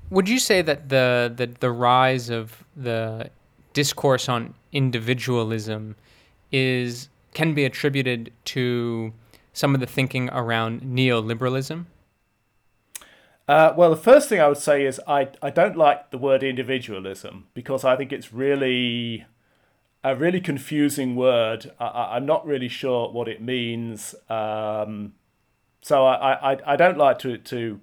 Would 0.09 0.29
you 0.29 0.39
say 0.39 0.61
that 0.61 0.87
the, 0.87 1.33
the 1.35 1.47
the 1.59 1.71
rise 1.71 2.29
of 2.29 2.63
the 2.75 3.29
discourse 3.73 4.29
on 4.29 4.53
individualism 4.71 5.95
is 6.51 7.09
can 7.33 7.53
be 7.53 7.65
attributed 7.65 8.31
to 8.45 9.13
some 9.51 9.73
of 9.73 9.81
the 9.81 9.85
thinking 9.85 10.29
around 10.31 10.81
neoliberalism? 10.81 11.85
Uh, 13.47 13.73
well, 13.77 13.89
the 13.89 13.95
first 13.95 14.27
thing 14.27 14.41
I 14.41 14.47
would 14.47 14.57
say 14.57 14.85
is 14.85 14.99
I, 15.07 15.29
I 15.41 15.49
don't 15.49 15.77
like 15.77 16.11
the 16.11 16.17
word 16.17 16.43
individualism 16.43 17.47
because 17.53 17.85
I 17.85 17.95
think 17.95 18.11
it's 18.11 18.33
really 18.33 19.25
a 20.03 20.15
really 20.15 20.41
confusing 20.41 21.15
word. 21.15 21.71
I, 21.79 22.17
am 22.17 22.25
not 22.25 22.45
really 22.45 22.67
sure 22.67 23.09
what 23.09 23.29
it 23.29 23.41
means. 23.41 24.15
Um, 24.29 25.13
so 25.81 26.05
I, 26.05 26.53
I, 26.53 26.73
I 26.73 26.75
don't 26.75 26.97
like 26.97 27.19
to, 27.19 27.37
to, 27.37 27.79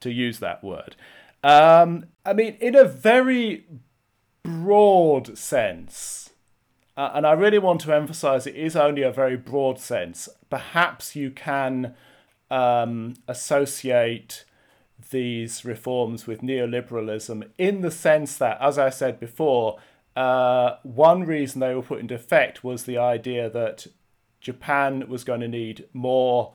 to 0.00 0.10
use 0.10 0.40
that 0.40 0.64
word. 0.64 0.96
Um, 1.44 2.06
I 2.26 2.32
mean, 2.32 2.56
in 2.60 2.74
a 2.74 2.84
very 2.84 3.66
broad 4.42 5.38
sense, 5.38 6.30
uh, 6.96 7.10
and 7.14 7.24
I 7.24 7.32
really 7.32 7.58
want 7.58 7.82
to 7.82 7.94
emphasize 7.94 8.46
it 8.46 8.56
is 8.56 8.74
only 8.74 9.02
a 9.02 9.12
very 9.12 9.36
broad 9.36 9.78
sense, 9.78 10.28
perhaps 10.50 11.14
you 11.14 11.30
can 11.30 11.94
um, 12.50 13.14
associate 13.28 14.44
these 15.10 15.64
reforms 15.64 16.26
with 16.26 16.40
neoliberalism 16.40 17.48
in 17.58 17.80
the 17.80 17.90
sense 17.90 18.36
that, 18.38 18.58
as 18.60 18.78
I 18.78 18.90
said 18.90 19.20
before, 19.20 19.78
uh, 20.16 20.76
one 20.82 21.24
reason 21.24 21.60
they 21.60 21.74
were 21.74 21.82
put 21.82 22.00
into 22.00 22.14
effect 22.14 22.62
was 22.62 22.84
the 22.84 22.98
idea 22.98 23.50
that 23.50 23.86
Japan 24.40 25.08
was 25.08 25.24
going 25.24 25.40
to 25.40 25.48
need 25.48 25.86
more 25.92 26.54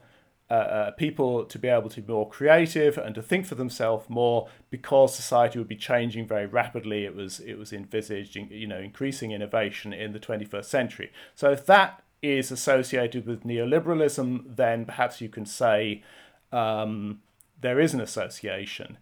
uh, 0.51 0.53
uh, 0.53 0.91
people 0.91 1.45
to 1.45 1.59
be 1.59 1.67
able 1.67 1.89
to 1.89 2.01
be 2.01 2.11
more 2.11 2.27
creative 2.27 2.97
and 2.97 3.13
to 3.13 3.21
think 3.21 3.45
for 3.45 3.55
themselves 3.55 4.09
more 4.09 4.47
because 4.71 5.13
society 5.13 5.59
would 5.59 5.67
be 5.67 5.75
changing 5.75 6.27
very 6.27 6.47
rapidly. 6.47 7.05
It 7.05 7.15
was 7.15 7.39
it 7.39 7.55
was 7.55 7.71
envisaged, 7.71 8.35
you 8.35 8.65
know, 8.65 8.79
increasing 8.79 9.31
innovation 9.31 9.93
in 9.93 10.13
the 10.13 10.19
21st 10.19 10.65
century. 10.65 11.11
So 11.35 11.51
if 11.51 11.65
that 11.67 12.01
is 12.21 12.51
associated 12.51 13.27
with 13.27 13.43
neoliberalism, 13.43 14.55
then 14.55 14.85
perhaps 14.85 15.21
you 15.21 15.29
can 15.29 15.45
say 15.45 16.03
um, 16.51 17.21
there 17.61 17.79
is 17.79 17.93
an 17.93 18.01
association. 18.01 18.97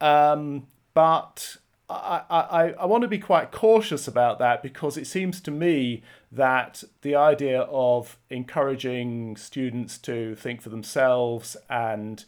Um, 0.00 0.66
but 0.94 1.56
I, 1.88 2.22
I, 2.28 2.74
I 2.80 2.86
want 2.86 3.02
to 3.02 3.08
be 3.08 3.18
quite 3.18 3.52
cautious 3.52 4.08
about 4.08 4.38
that 4.40 4.62
because 4.62 4.96
it 4.96 5.06
seems 5.06 5.40
to 5.42 5.50
me 5.50 6.02
that 6.32 6.82
the 7.02 7.14
idea 7.14 7.62
of 7.62 8.18
encouraging 8.28 9.36
students 9.36 9.96
to 9.98 10.34
think 10.34 10.62
for 10.62 10.68
themselves 10.68 11.56
and 11.70 12.24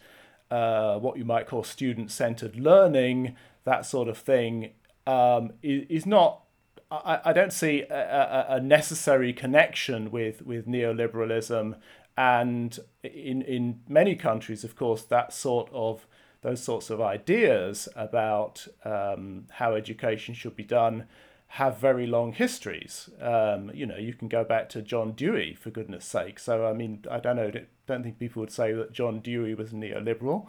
uh, 0.51 0.99
what 0.99 1.19
you 1.19 1.25
might 1.25 1.47
call 1.47 1.65
student 1.65 2.11
centered 2.11 2.57
learning, 2.57 3.37
that 3.65 3.85
sort 3.85 4.09
of 4.09 4.17
thing, 4.17 4.71
um, 5.07 5.53
is, 5.63 5.87
is 5.89 6.07
not. 6.07 6.43
I, 6.91 7.21
I 7.27 7.33
don't 7.35 7.53
see 7.53 7.83
a, 7.83 8.47
a, 8.49 8.61
necessary 8.61 9.35
connection 9.35 10.11
with, 10.11 10.41
with 10.47 10.67
neoliberalism. 10.67 11.75
And 12.19 12.77
in, 13.05 13.43
in 13.43 13.79
many 13.89 14.17
countries, 14.17 14.65
of 14.65 14.75
course, 14.75 15.03
that 15.05 15.33
sort 15.33 15.71
of 15.73 16.05
those 16.43 16.61
sorts 16.61 16.91
of 16.91 17.01
ideas 17.01 17.89
about 17.95 18.67
um, 18.85 19.47
how 19.53 19.77
education 19.77 20.35
should 20.35 20.57
be 20.57 20.65
done 20.65 21.07
have 21.53 21.79
very 21.79 22.09
long 22.09 22.33
histories. 22.33 23.09
Um, 23.21 23.71
you 23.73 23.87
know, 23.87 23.97
you 23.97 24.15
can 24.15 24.27
go 24.27 24.43
back 24.43 24.69
to 24.71 24.83
John 24.83 25.13
Dewey 25.13 25.55
for 25.55 25.71
goodness 25.71 26.05
sake. 26.05 26.41
So 26.41 26.67
I 26.67 26.73
mean, 26.73 27.05
I 27.09 27.21
don't 27.21 27.37
know. 27.37 27.53
Don't 27.87 28.03
think 28.03 28.19
people 28.19 28.41
would 28.41 28.51
say 28.51 28.73
that 28.73 28.93
John 28.93 29.21
Dewey 29.21 29.55
was 29.55 29.71
neoliberal. 29.71 30.49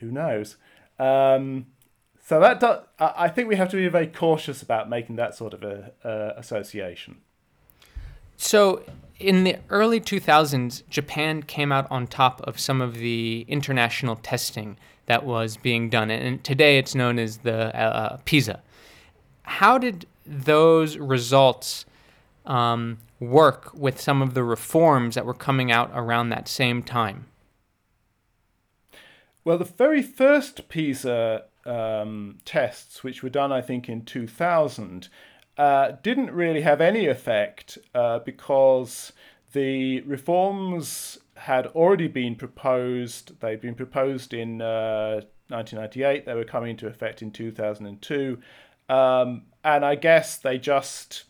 Who 0.00 0.10
knows? 0.10 0.56
Um, 0.98 1.66
so 2.20 2.40
that 2.40 2.58
do, 2.58 2.78
I 2.98 3.28
think 3.28 3.46
we 3.46 3.54
have 3.54 3.68
to 3.68 3.76
be 3.76 3.86
very 3.86 4.08
cautious 4.08 4.60
about 4.60 4.90
making 4.90 5.14
that 5.16 5.36
sort 5.36 5.54
of 5.54 5.62
a, 5.62 5.92
uh, 6.04 6.34
association. 6.36 7.18
So 8.42 8.82
in 9.18 9.44
the 9.44 9.56
early 9.68 10.00
2000s, 10.00 10.82
Japan 10.88 11.42
came 11.42 11.70
out 11.70 11.86
on 11.90 12.06
top 12.06 12.40
of 12.44 12.58
some 12.58 12.80
of 12.80 12.94
the 12.94 13.44
international 13.48 14.16
testing 14.16 14.78
that 15.04 15.26
was 15.26 15.58
being 15.58 15.90
done, 15.90 16.10
and 16.10 16.42
today 16.42 16.78
it's 16.78 16.94
known 16.94 17.18
as 17.18 17.38
the 17.38 17.76
uh, 17.78 18.16
PISA. 18.24 18.62
How 19.42 19.76
did 19.76 20.06
those 20.24 20.96
results 20.96 21.84
um, 22.46 22.96
work 23.20 23.74
with 23.74 24.00
some 24.00 24.22
of 24.22 24.32
the 24.32 24.42
reforms 24.42 25.16
that 25.16 25.26
were 25.26 25.34
coming 25.34 25.70
out 25.70 25.90
around 25.92 26.30
that 26.30 26.48
same 26.48 26.82
time? 26.82 27.26
Well, 29.44 29.58
the 29.58 29.66
very 29.66 30.02
first 30.02 30.70
PISA 30.70 31.44
um, 31.66 32.38
tests, 32.46 33.04
which 33.04 33.22
were 33.22 33.28
done, 33.28 33.52
I 33.52 33.60
think, 33.60 33.86
in 33.86 34.06
2000, 34.06 35.10
uh, 35.60 35.98
didn't 36.02 36.30
really 36.30 36.62
have 36.62 36.80
any 36.80 37.06
effect 37.06 37.76
uh, 37.94 38.18
because 38.20 39.12
the 39.52 40.00
reforms 40.00 41.18
had 41.34 41.66
already 41.66 42.08
been 42.08 42.34
proposed. 42.34 43.38
They'd 43.40 43.60
been 43.60 43.74
proposed 43.74 44.32
in 44.32 44.62
uh, 44.62 45.20
1998. 45.48 46.24
They 46.24 46.34
were 46.34 46.44
coming 46.44 46.70
into 46.70 46.86
effect 46.86 47.20
in 47.20 47.30
2002. 47.30 48.38
Um, 48.88 49.42
and 49.62 49.84
I 49.84 49.96
guess 49.96 50.38
they 50.38 50.56
just, 50.56 51.24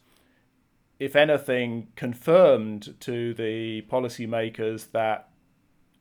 if 1.01 1.17
anything, 1.17 1.89
confirmed 1.97 2.95
to 3.01 3.35
the 3.35 3.83
policymakers 3.91 4.93
that 4.93 5.29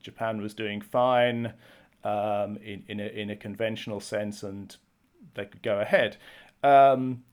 Japan 0.03 0.39
was 0.39 0.53
doing 0.53 0.81
fine 0.81 1.53
um, 2.03 2.57
in, 2.57 2.83
in, 2.88 3.00
a, 3.00 3.07
in 3.07 3.31
a 3.31 3.36
conventional 3.36 4.00
sense 4.00 4.43
and 4.43 4.77
they 5.33 5.45
could 5.45 5.63
go 5.63 5.79
ahead. 5.79 6.17
Um, 6.62 7.24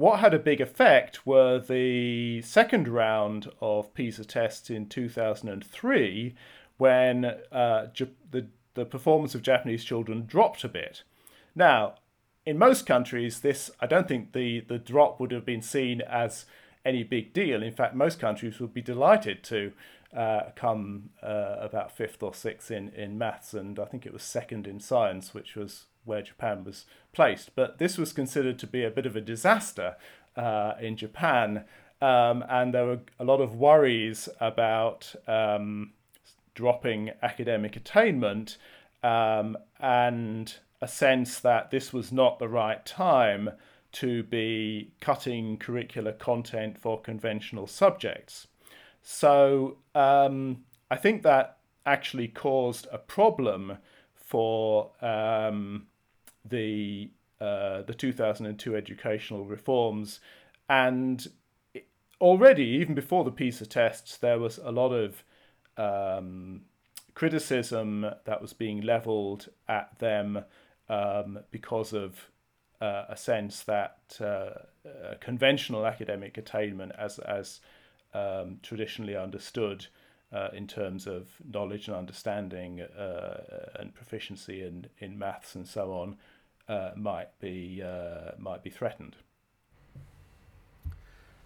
what 0.00 0.20
had 0.20 0.32
a 0.32 0.38
big 0.38 0.62
effect 0.62 1.26
were 1.26 1.58
the 1.58 2.40
second 2.40 2.88
round 2.88 3.50
of 3.60 3.92
PISA 3.92 4.24
tests 4.24 4.70
in 4.70 4.86
2003 4.86 6.34
when 6.78 7.26
uh, 7.26 7.86
the, 8.30 8.46
the 8.72 8.86
performance 8.86 9.34
of 9.34 9.42
Japanese 9.42 9.84
children 9.84 10.24
dropped 10.24 10.64
a 10.64 10.68
bit. 10.68 11.02
Now, 11.54 11.96
in 12.46 12.56
most 12.56 12.86
countries, 12.86 13.40
this 13.40 13.70
I 13.78 13.86
don't 13.86 14.08
think 14.08 14.32
the, 14.32 14.60
the 14.60 14.78
drop 14.78 15.20
would 15.20 15.32
have 15.32 15.44
been 15.44 15.60
seen 15.60 16.00
as 16.00 16.46
any 16.82 17.02
big 17.02 17.34
deal. 17.34 17.62
In 17.62 17.72
fact, 17.74 17.94
most 17.94 18.18
countries 18.18 18.58
would 18.58 18.72
be 18.72 18.80
delighted 18.80 19.44
to 19.44 19.72
uh, 20.16 20.44
come 20.56 21.10
uh, 21.22 21.56
about 21.60 21.94
fifth 21.94 22.22
or 22.22 22.32
sixth 22.32 22.70
in, 22.70 22.88
in 22.94 23.18
maths, 23.18 23.52
and 23.52 23.78
I 23.78 23.84
think 23.84 24.06
it 24.06 24.14
was 24.14 24.22
second 24.22 24.66
in 24.66 24.80
science, 24.80 25.34
which 25.34 25.56
was 25.56 25.88
where 26.04 26.22
Japan 26.22 26.64
was 26.64 26.86
placed. 27.12 27.54
But 27.54 27.78
this 27.78 27.98
was 27.98 28.12
considered 28.12 28.58
to 28.60 28.66
be 28.66 28.84
a 28.84 28.90
bit 28.90 29.06
of 29.06 29.16
a 29.16 29.20
disaster 29.20 29.96
uh, 30.36 30.74
in 30.80 30.96
Japan, 30.96 31.64
um, 32.00 32.44
and 32.48 32.72
there 32.72 32.86
were 32.86 33.00
a 33.18 33.24
lot 33.24 33.40
of 33.40 33.56
worries 33.56 34.28
about 34.40 35.14
um, 35.26 35.92
dropping 36.54 37.10
academic 37.22 37.76
attainment 37.76 38.56
um, 39.02 39.56
and 39.78 40.54
a 40.80 40.88
sense 40.88 41.40
that 41.40 41.70
this 41.70 41.92
was 41.92 42.10
not 42.10 42.38
the 42.38 42.48
right 42.48 42.84
time 42.86 43.50
to 43.92 44.22
be 44.24 44.92
cutting 45.00 45.58
curricular 45.58 46.16
content 46.18 46.78
for 46.78 47.00
conventional 47.00 47.66
subjects. 47.66 48.46
So 49.02 49.78
um, 49.94 50.64
I 50.90 50.96
think 50.96 51.22
that 51.22 51.58
actually 51.84 52.28
caused 52.28 52.86
a 52.92 52.98
problem 52.98 53.78
for 54.14 54.90
um, 55.02 55.86
the 56.44 57.10
uh, 57.40 57.82
the 57.82 57.94
2002 57.94 58.76
educational 58.76 59.44
reforms, 59.46 60.20
and 60.68 61.28
already 62.20 62.64
even 62.64 62.94
before 62.94 63.24
the 63.24 63.30
PISA 63.30 63.66
tests, 63.66 64.16
there 64.18 64.38
was 64.38 64.58
a 64.58 64.70
lot 64.70 64.92
of 64.92 65.24
um, 65.78 66.62
criticism 67.14 68.06
that 68.24 68.42
was 68.42 68.52
being 68.52 68.82
levelled 68.82 69.48
at 69.68 69.98
them 69.98 70.44
um, 70.88 71.38
because 71.50 71.92
of 71.92 72.30
uh, 72.80 73.04
a 73.08 73.16
sense 73.16 73.62
that 73.62 73.98
uh, 74.20 74.24
uh, 74.24 75.14
conventional 75.20 75.86
academic 75.86 76.36
attainment, 76.38 76.92
as 76.98 77.18
as 77.20 77.60
um, 78.14 78.58
traditionally 78.62 79.16
understood 79.16 79.86
uh, 80.32 80.48
in 80.52 80.66
terms 80.66 81.06
of 81.06 81.28
knowledge 81.52 81.88
and 81.88 81.96
understanding 81.96 82.80
uh, 82.80 83.70
and 83.76 83.94
proficiency 83.94 84.62
in, 84.62 84.86
in 84.98 85.18
maths 85.18 85.54
and 85.54 85.66
so 85.66 85.92
on, 85.92 86.16
uh, 86.70 86.92
might 86.96 87.38
be 87.40 87.82
might 88.38 88.62
be 88.62 88.70
threatened. 88.70 89.16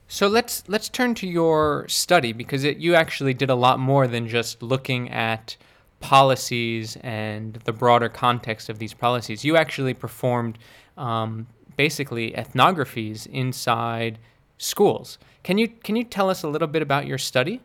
So 0.06 0.28
let's 0.28 0.62
let's 0.68 0.88
turn 0.88 1.14
to 1.16 1.26
your 1.26 1.88
study 1.88 2.32
because 2.32 2.62
it, 2.62 2.76
you 2.76 2.94
actually 2.94 3.34
did 3.34 3.50
a 3.50 3.54
lot 3.54 3.78
more 3.78 4.06
than 4.06 4.28
just 4.28 4.62
looking 4.62 5.10
at 5.10 5.56
policies 6.00 6.96
and 7.02 7.54
the 7.64 7.72
broader 7.72 8.08
context 8.08 8.68
of 8.68 8.78
these 8.78 8.92
policies. 8.92 9.44
You 9.44 9.56
actually 9.56 9.94
performed 9.94 10.58
um, 10.98 11.46
basically 11.76 12.32
ethnographies 12.32 13.26
inside 13.26 14.18
schools. 14.58 15.18
Can 15.42 15.56
you 15.58 15.68
can 15.68 15.96
you 15.96 16.04
tell 16.04 16.28
us 16.28 16.42
a 16.42 16.48
little 16.48 16.68
bit 16.68 16.82
about 16.82 17.06
your 17.06 17.18
study? 17.18 17.62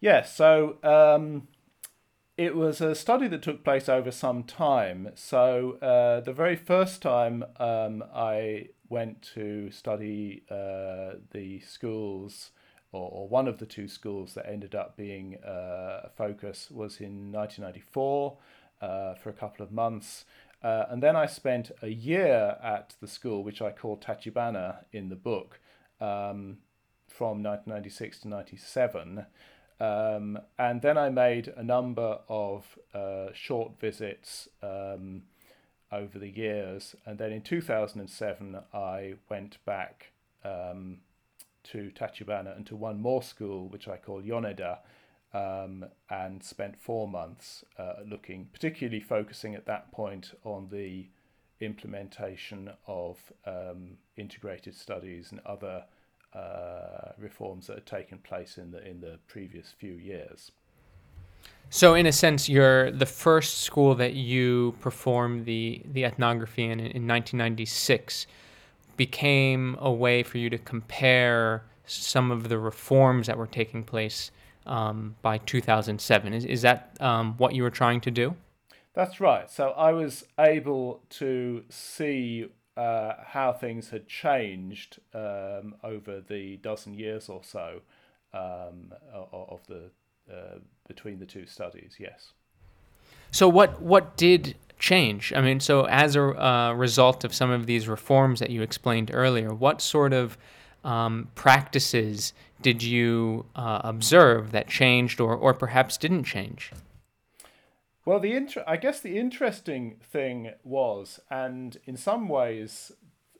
Yes. 0.00 0.34
So 0.34 0.78
um, 0.82 1.46
it 2.40 2.56
was 2.56 2.80
a 2.80 2.94
study 2.94 3.28
that 3.28 3.42
took 3.42 3.62
place 3.62 3.86
over 3.86 4.10
some 4.10 4.42
time. 4.42 5.10
So 5.14 5.72
uh, 5.82 6.20
the 6.20 6.32
very 6.32 6.56
first 6.56 7.02
time 7.02 7.44
um, 7.58 8.02
I 8.14 8.68
went 8.88 9.20
to 9.34 9.70
study 9.70 10.44
uh, 10.50 11.18
the 11.32 11.60
schools 11.60 12.52
or, 12.92 13.10
or 13.12 13.28
one 13.28 13.46
of 13.46 13.58
the 13.58 13.66
two 13.66 13.88
schools 13.88 14.32
that 14.32 14.48
ended 14.48 14.74
up 14.74 14.96
being 14.96 15.36
uh, 15.46 16.00
a 16.04 16.10
focus 16.16 16.70
was 16.70 16.98
in 16.98 17.30
1994 17.30 18.38
uh, 18.80 19.14
for 19.16 19.28
a 19.28 19.34
couple 19.34 19.62
of 19.62 19.70
months. 19.70 20.24
Uh, 20.62 20.86
and 20.88 21.02
then 21.02 21.16
I 21.16 21.26
spent 21.26 21.70
a 21.82 21.88
year 21.88 22.56
at 22.62 22.94
the 23.02 23.06
school, 23.06 23.44
which 23.44 23.60
I 23.60 23.70
call 23.70 23.98
Tachibana 23.98 24.86
in 24.92 25.10
the 25.10 25.14
book, 25.14 25.60
um, 26.00 26.56
from 27.06 27.42
1996 27.42 28.20
to 28.20 28.28
97. 28.28 29.26
Um, 29.80 30.38
and 30.58 30.82
then 30.82 30.98
I 30.98 31.08
made 31.08 31.48
a 31.56 31.62
number 31.62 32.18
of 32.28 32.78
uh, 32.94 33.28
short 33.32 33.80
visits 33.80 34.46
um, 34.62 35.22
over 35.90 36.18
the 36.18 36.28
years. 36.28 36.94
And 37.06 37.18
then 37.18 37.32
in 37.32 37.40
2007, 37.40 38.58
I 38.74 39.14
went 39.30 39.58
back 39.64 40.12
um, 40.44 40.98
to 41.64 41.90
Tachibana 41.94 42.54
and 42.54 42.66
to 42.66 42.76
one 42.76 43.00
more 43.00 43.22
school, 43.22 43.68
which 43.68 43.88
I 43.88 43.96
call 43.96 44.22
Yoneda, 44.22 44.78
um, 45.32 45.86
and 46.10 46.42
spent 46.42 46.78
four 46.78 47.08
months 47.08 47.64
uh, 47.78 47.94
looking, 48.06 48.48
particularly 48.52 49.00
focusing 49.00 49.54
at 49.54 49.66
that 49.66 49.92
point 49.92 50.32
on 50.44 50.68
the 50.70 51.06
implementation 51.60 52.70
of 52.86 53.18
um, 53.46 53.98
integrated 54.16 54.74
studies 54.74 55.30
and 55.30 55.40
other 55.46 55.84
uh, 56.32 57.12
reforms 57.18 57.66
that 57.66 57.76
had 57.76 57.86
taken 57.86 58.18
place 58.18 58.58
in 58.58 58.70
the 58.70 58.86
in 58.86 59.00
the 59.00 59.18
previous 59.26 59.72
few 59.78 59.94
years. 59.94 60.52
So, 61.70 61.94
in 61.94 62.06
a 62.06 62.12
sense, 62.12 62.48
you're 62.48 62.90
the 62.90 63.06
first 63.06 63.62
school 63.62 63.94
that 63.96 64.14
you 64.14 64.74
performed 64.80 65.46
the 65.46 65.82
the 65.92 66.04
ethnography 66.04 66.64
in 66.64 66.80
in 66.80 67.06
1996 67.06 68.26
became 68.96 69.76
a 69.80 69.90
way 69.90 70.22
for 70.22 70.38
you 70.38 70.50
to 70.50 70.58
compare 70.58 71.64
some 71.86 72.30
of 72.30 72.48
the 72.48 72.58
reforms 72.58 73.26
that 73.26 73.38
were 73.38 73.46
taking 73.46 73.82
place 73.82 74.30
um, 74.66 75.16
by 75.22 75.38
2007. 75.38 76.34
Is, 76.34 76.44
is 76.44 76.62
that 76.62 76.96
um, 77.00 77.34
what 77.38 77.54
you 77.54 77.62
were 77.62 77.70
trying 77.70 78.00
to 78.02 78.10
do? 78.10 78.36
That's 78.92 79.20
right. 79.20 79.50
So 79.50 79.70
I 79.70 79.92
was 79.92 80.24
able 80.38 81.02
to 81.10 81.64
see 81.68 82.48
uh, 82.80 83.14
how 83.26 83.52
things 83.52 83.90
had 83.90 84.08
changed 84.08 85.00
um, 85.12 85.74
over 85.84 86.22
the 86.26 86.56
dozen 86.62 86.94
years 86.94 87.28
or 87.28 87.42
so 87.44 87.80
um, 88.32 88.94
of 89.12 89.60
the 89.66 89.90
uh, 90.32 90.58
between 90.88 91.18
the 91.18 91.26
two 91.26 91.44
studies. 91.44 91.96
Yes. 91.98 92.32
So 93.32 93.48
what 93.48 93.82
what 93.82 94.16
did 94.16 94.56
change? 94.78 95.30
I 95.34 95.42
mean, 95.42 95.60
so 95.60 95.84
as 95.88 96.16
a 96.16 96.22
uh, 96.22 96.72
result 96.72 97.22
of 97.22 97.34
some 97.34 97.50
of 97.50 97.66
these 97.66 97.86
reforms 97.86 98.40
that 98.40 98.48
you 98.48 98.62
explained 98.62 99.10
earlier, 99.12 99.52
what 99.52 99.82
sort 99.82 100.14
of 100.14 100.38
um, 100.82 101.28
practices 101.34 102.32
did 102.62 102.82
you 102.82 103.44
uh, 103.56 103.82
observe 103.84 104.52
that 104.52 104.68
changed 104.68 105.20
or, 105.20 105.34
or 105.34 105.52
perhaps 105.52 105.98
didn't 105.98 106.24
change? 106.24 106.72
Well, 108.04 108.18
the 108.18 108.32
inter- 108.32 108.64
I 108.66 108.76
guess 108.76 109.00
the 109.00 109.18
interesting 109.18 109.96
thing 110.02 110.52
was, 110.64 111.20
and 111.30 111.76
in 111.84 111.96
some 111.96 112.28
ways, 112.28 112.92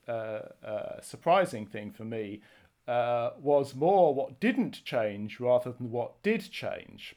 uh, 0.07 0.41
uh, 0.65 1.01
surprising 1.01 1.67
thing 1.67 1.93
for 1.93 2.05
me, 2.05 2.43
uh, 2.87 3.31
was 3.41 3.75
more 3.75 4.15
what 4.15 4.41
didn't 4.41 4.85
change 4.85 5.41
rather 5.41 5.73
than 5.73 5.91
what 5.91 6.23
did 6.23 6.51
change. 6.51 7.17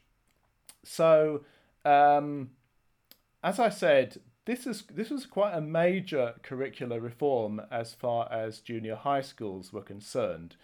So, 0.84 1.44
um, 1.84 2.52
as 3.44 3.60
I 3.60 3.70
said, 3.70 4.18
this 4.46 4.68
is 4.68 4.84
this 4.84 5.10
was 5.10 5.26
quite 5.26 5.54
a 5.54 5.62
major 5.62 6.36
curricular 6.44 7.02
reform 7.02 7.62
as 7.72 7.94
far 7.94 8.32
as 8.32 8.60
junior 8.60 8.96
high 8.96 9.22
schools 9.22 9.72
were 9.72 9.82
concerned. 9.82 10.56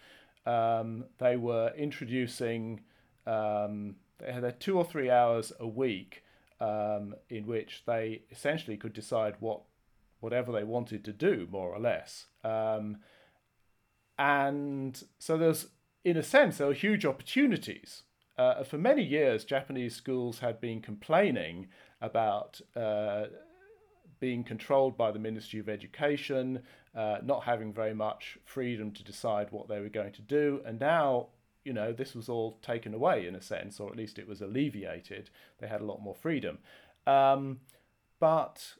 Um, 0.46 1.06
they 1.18 1.36
were 1.36 1.72
introducing 1.76 2.80
um, 3.26 3.96
they 4.18 4.32
had 4.32 4.60
two 4.60 4.76
or 4.76 4.84
three 4.84 5.10
hours 5.10 5.52
a 5.58 5.66
week 5.66 6.22
um, 6.60 7.14
in 7.28 7.46
which 7.46 7.82
they 7.86 8.22
essentially 8.30 8.76
could 8.76 8.92
decide 8.92 9.34
what 9.40 9.62
whatever 10.20 10.52
they 10.52 10.64
wanted 10.64 11.04
to 11.04 11.12
do, 11.12 11.48
more 11.50 11.70
or 11.74 11.80
less. 11.80 12.26
Um, 12.44 12.98
and 14.18 15.02
so 15.18 15.38
there's, 15.38 15.68
in 16.04 16.18
a 16.18 16.22
sense, 16.22 16.58
there 16.58 16.66
were 16.66 16.74
huge 16.74 17.06
opportunities. 17.06 18.02
Uh, 18.36 18.62
for 18.62 18.76
many 18.76 19.02
years, 19.02 19.44
Japanese 19.44 19.96
schools 19.96 20.40
had 20.40 20.60
been 20.60 20.82
complaining 20.82 21.68
about 22.02 22.60
uh, 22.76 23.24
being 24.18 24.44
controlled 24.44 24.96
by 24.96 25.10
the 25.10 25.18
Ministry 25.18 25.58
of 25.58 25.68
Education, 25.68 26.62
uh, 26.94 27.18
not 27.22 27.44
having 27.44 27.72
very 27.72 27.94
much 27.94 28.38
freedom 28.44 28.92
to 28.92 29.02
decide 29.02 29.48
what 29.50 29.68
they 29.68 29.80
were 29.80 29.88
going 29.88 30.12
to 30.12 30.22
do. 30.22 30.60
And 30.66 30.78
now 30.78 31.28
you 31.70 31.74
know, 31.74 31.92
this 31.92 32.16
was 32.16 32.28
all 32.28 32.58
taken 32.62 32.92
away 32.92 33.28
in 33.28 33.36
a 33.36 33.40
sense, 33.40 33.78
or 33.78 33.88
at 33.88 33.96
least 33.96 34.18
it 34.18 34.26
was 34.26 34.42
alleviated. 34.42 35.30
They 35.60 35.68
had 35.68 35.80
a 35.80 35.84
lot 35.84 36.02
more 36.02 36.16
freedom. 36.16 36.58
Um, 37.06 37.60
but 38.18 38.74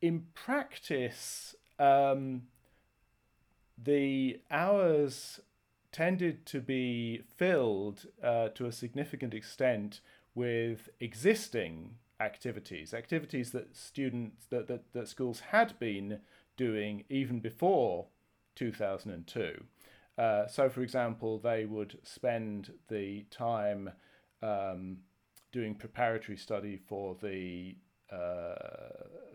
in 0.00 0.26
practice, 0.32 1.56
um, 1.76 2.42
the 3.76 4.38
hours 4.48 5.40
tended 5.90 6.46
to 6.46 6.60
be 6.60 7.24
filled 7.36 8.06
uh, 8.22 8.50
to 8.50 8.66
a 8.66 8.70
significant 8.70 9.34
extent 9.34 10.00
with 10.36 10.88
existing 11.00 11.96
activities, 12.20 12.94
activities 12.94 13.50
that 13.50 13.74
students 13.74 14.46
that, 14.50 14.68
that, 14.68 14.92
that 14.92 15.08
schools 15.08 15.40
had 15.50 15.76
been 15.80 16.20
doing 16.56 17.02
even 17.10 17.40
before 17.40 18.06
2002. 18.54 19.64
Uh, 20.18 20.48
so, 20.48 20.68
for 20.68 20.82
example, 20.82 21.38
they 21.38 21.64
would 21.64 21.96
spend 22.02 22.72
the 22.88 23.24
time 23.30 23.90
um, 24.42 24.98
doing 25.52 25.74
preparatory 25.74 26.36
study 26.36 26.76
for 26.76 27.16
the 27.22 27.76
uh, 28.10 28.54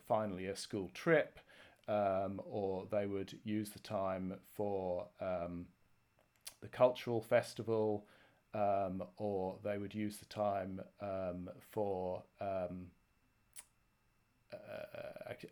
final 0.06 0.40
year 0.40 0.56
school 0.56 0.92
trip, 0.94 1.40
um, 1.88 2.42
or 2.46 2.86
they 2.92 3.06
would 3.08 3.40
use 3.46 3.70
the 3.70 3.80
time 3.80 4.34
for 4.54 5.08
um, 5.22 5.66
the 6.62 6.68
cultural 6.68 7.22
festival, 7.22 8.06
um, 8.54 9.02
or 9.18 9.58
they 9.64 9.78
would 9.78 9.96
use 9.96 10.18
the 10.18 10.26
time 10.26 10.82
um, 11.02 11.50
for 11.72 12.24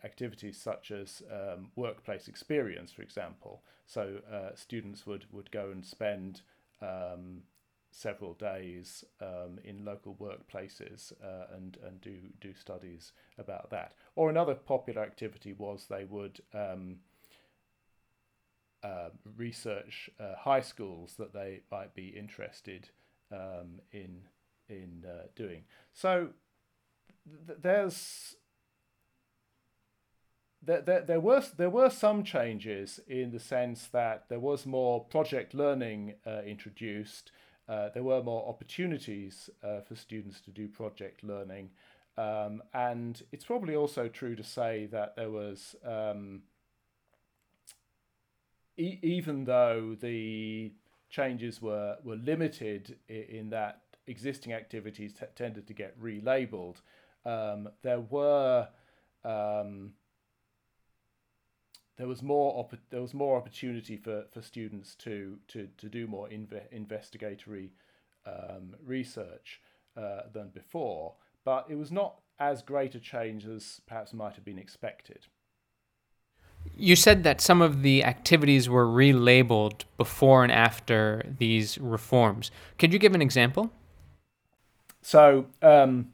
activities 0.03 0.57
such 0.57 0.91
as 0.91 1.21
um, 1.31 1.71
workplace 1.75 2.27
experience, 2.27 2.91
for 2.91 3.01
example. 3.01 3.61
So 3.85 4.19
uh, 4.31 4.55
students 4.55 5.05
would, 5.05 5.25
would 5.31 5.51
go 5.51 5.69
and 5.71 5.85
spend 5.85 6.41
um, 6.81 7.43
several 7.91 8.33
days 8.33 9.03
um, 9.21 9.59
in 9.63 9.83
local 9.85 10.15
workplaces 10.15 11.11
uh, 11.23 11.55
and, 11.55 11.77
and 11.85 11.99
do, 12.01 12.15
do 12.39 12.53
studies 12.53 13.11
about 13.37 13.69
that. 13.71 13.93
Or 14.15 14.29
another 14.29 14.55
popular 14.55 15.01
activity 15.01 15.53
was 15.53 15.85
they 15.89 16.05
would 16.05 16.41
um, 16.53 16.97
uh, 18.83 19.09
research 19.37 20.09
uh, 20.19 20.35
high 20.37 20.61
schools 20.61 21.15
that 21.19 21.33
they 21.33 21.61
might 21.71 21.93
be 21.93 22.07
interested 22.07 22.89
um, 23.31 23.79
in 23.91 24.21
in 24.69 25.05
uh, 25.05 25.27
doing. 25.35 25.63
So 25.93 26.29
th- 27.47 27.59
there's 27.61 28.35
there, 30.63 30.81
there, 30.81 31.01
there 31.01 31.19
were 31.19 31.43
there 31.57 31.69
were 31.69 31.89
some 31.89 32.23
changes 32.23 32.99
in 33.07 33.31
the 33.31 33.39
sense 33.39 33.87
that 33.87 34.29
there 34.29 34.39
was 34.39 34.65
more 34.65 35.03
project 35.03 35.53
learning 35.53 36.15
uh, 36.25 36.41
introduced. 36.45 37.31
Uh, 37.67 37.89
there 37.93 38.03
were 38.03 38.21
more 38.21 38.47
opportunities 38.47 39.49
uh, 39.63 39.81
for 39.81 39.95
students 39.95 40.41
to 40.41 40.51
do 40.51 40.67
project 40.67 41.23
learning, 41.23 41.69
um, 42.17 42.61
and 42.73 43.23
it's 43.31 43.45
probably 43.45 43.75
also 43.75 44.07
true 44.07 44.35
to 44.35 44.43
say 44.43 44.87
that 44.91 45.15
there 45.15 45.31
was 45.31 45.75
um, 45.85 46.41
e- 48.77 48.99
even 49.01 49.45
though 49.45 49.95
the 49.99 50.71
changes 51.09 51.61
were 51.61 51.97
were 52.03 52.17
limited 52.17 52.97
in, 53.07 53.49
that 53.49 53.81
existing 54.07 54.53
activities 54.53 55.13
t- 55.13 55.25
tended 55.35 55.65
to 55.67 55.73
get 55.73 55.99
relabeled, 55.99 56.81
um, 57.25 57.69
there 57.83 57.99
were 57.99 58.67
um, 59.23 59.93
there 62.01 62.07
was 62.07 62.23
more 62.23 62.57
opp- 62.57 62.89
there 62.89 62.99
was 62.99 63.13
more 63.13 63.37
opportunity 63.37 63.95
for, 63.95 64.23
for 64.31 64.41
students 64.41 64.95
to 64.95 65.37
to, 65.47 65.67
to 65.77 65.87
do 65.87 66.07
more 66.07 66.27
inve- 66.29 66.67
investigatory 66.71 67.73
um, 68.25 68.75
research 68.83 69.61
uh, 69.95 70.21
than 70.33 70.47
before, 70.47 71.13
but 71.45 71.67
it 71.69 71.75
was 71.75 71.91
not 71.91 72.15
as 72.39 72.63
great 72.63 72.95
a 72.95 72.99
change 72.99 73.45
as 73.45 73.81
perhaps 73.85 74.15
might 74.15 74.33
have 74.33 74.43
been 74.43 74.57
expected. 74.57 75.27
You 76.75 76.95
said 76.95 77.23
that 77.23 77.39
some 77.39 77.61
of 77.61 77.83
the 77.83 78.03
activities 78.03 78.67
were 78.67 78.87
relabeled 78.87 79.83
before 79.95 80.41
and 80.41 80.51
after 80.51 81.23
these 81.37 81.77
reforms. 81.77 82.49
Could 82.79 82.93
you 82.93 82.97
give 82.97 83.13
an 83.13 83.21
example? 83.21 83.71
So, 85.03 85.45
um, 85.61 86.13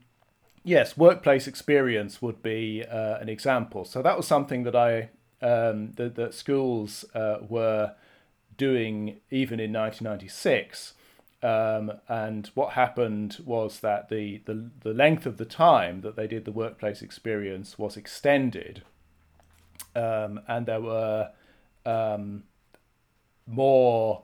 yes, 0.65 0.97
workplace 0.97 1.47
experience 1.47 2.21
would 2.21 2.41
be 2.41 2.83
uh, 2.83 3.19
an 3.19 3.29
example. 3.29 3.85
So 3.85 4.01
that 4.01 4.17
was 4.17 4.27
something 4.27 4.63
that 4.63 4.75
I 4.75 5.11
um, 5.41 5.91
that, 5.93 6.15
that 6.15 6.33
schools 6.33 7.05
uh, 7.13 7.37
were 7.47 7.93
doing 8.57 9.19
even 9.29 9.59
in 9.59 9.71
1996. 9.71 10.93
Um, 11.43 11.93
and 12.07 12.47
what 12.55 12.73
happened 12.73 13.37
was 13.45 13.81
that 13.81 14.09
the, 14.09 14.41
the, 14.45 14.71
the 14.81 14.93
length 14.93 15.25
of 15.25 15.37
the 15.37 15.45
time 15.45 16.01
that 16.01 16.15
they 16.15 16.27
did 16.27 16.45
the 16.45 16.51
workplace 16.51 17.01
experience 17.01 17.77
was 17.77 17.95
extended. 17.95 18.81
Um, 19.95 20.41
and 20.47 20.65
there 20.65 20.81
were 20.81 21.29
um, 21.85 22.43
more 23.45 24.23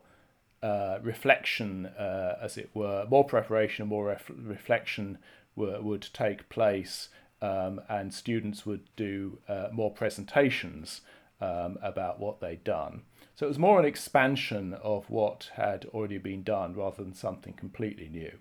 uh, 0.63 0.99
reflection, 1.01 1.85
uh, 1.85 2.37
as 2.41 2.57
it 2.57 2.69
were, 2.73 3.05
more 3.09 3.25
preparation, 3.25 3.83
and 3.83 3.89
more 3.89 4.05
ref- 4.05 4.31
reflection 4.35 5.19
were, 5.55 5.81
would 5.81 6.07
take 6.13 6.49
place 6.49 7.09
um, 7.43 7.81
and 7.89 8.13
students 8.13 8.65
would 8.65 8.83
do 8.95 9.37
uh, 9.49 9.67
more 9.71 9.91
presentations 9.91 11.01
um, 11.41 11.77
about 11.83 12.19
what 12.19 12.39
they'd 12.39 12.63
done. 12.63 13.01
So 13.35 13.45
it 13.45 13.49
was 13.49 13.59
more 13.59 13.79
an 13.79 13.85
expansion 13.85 14.73
of 14.81 15.09
what 15.09 15.51
had 15.55 15.85
already 15.93 16.17
been 16.17 16.43
done 16.43 16.73
rather 16.73 17.03
than 17.03 17.13
something 17.13 17.53
completely 17.53 18.07
new. 18.07 18.31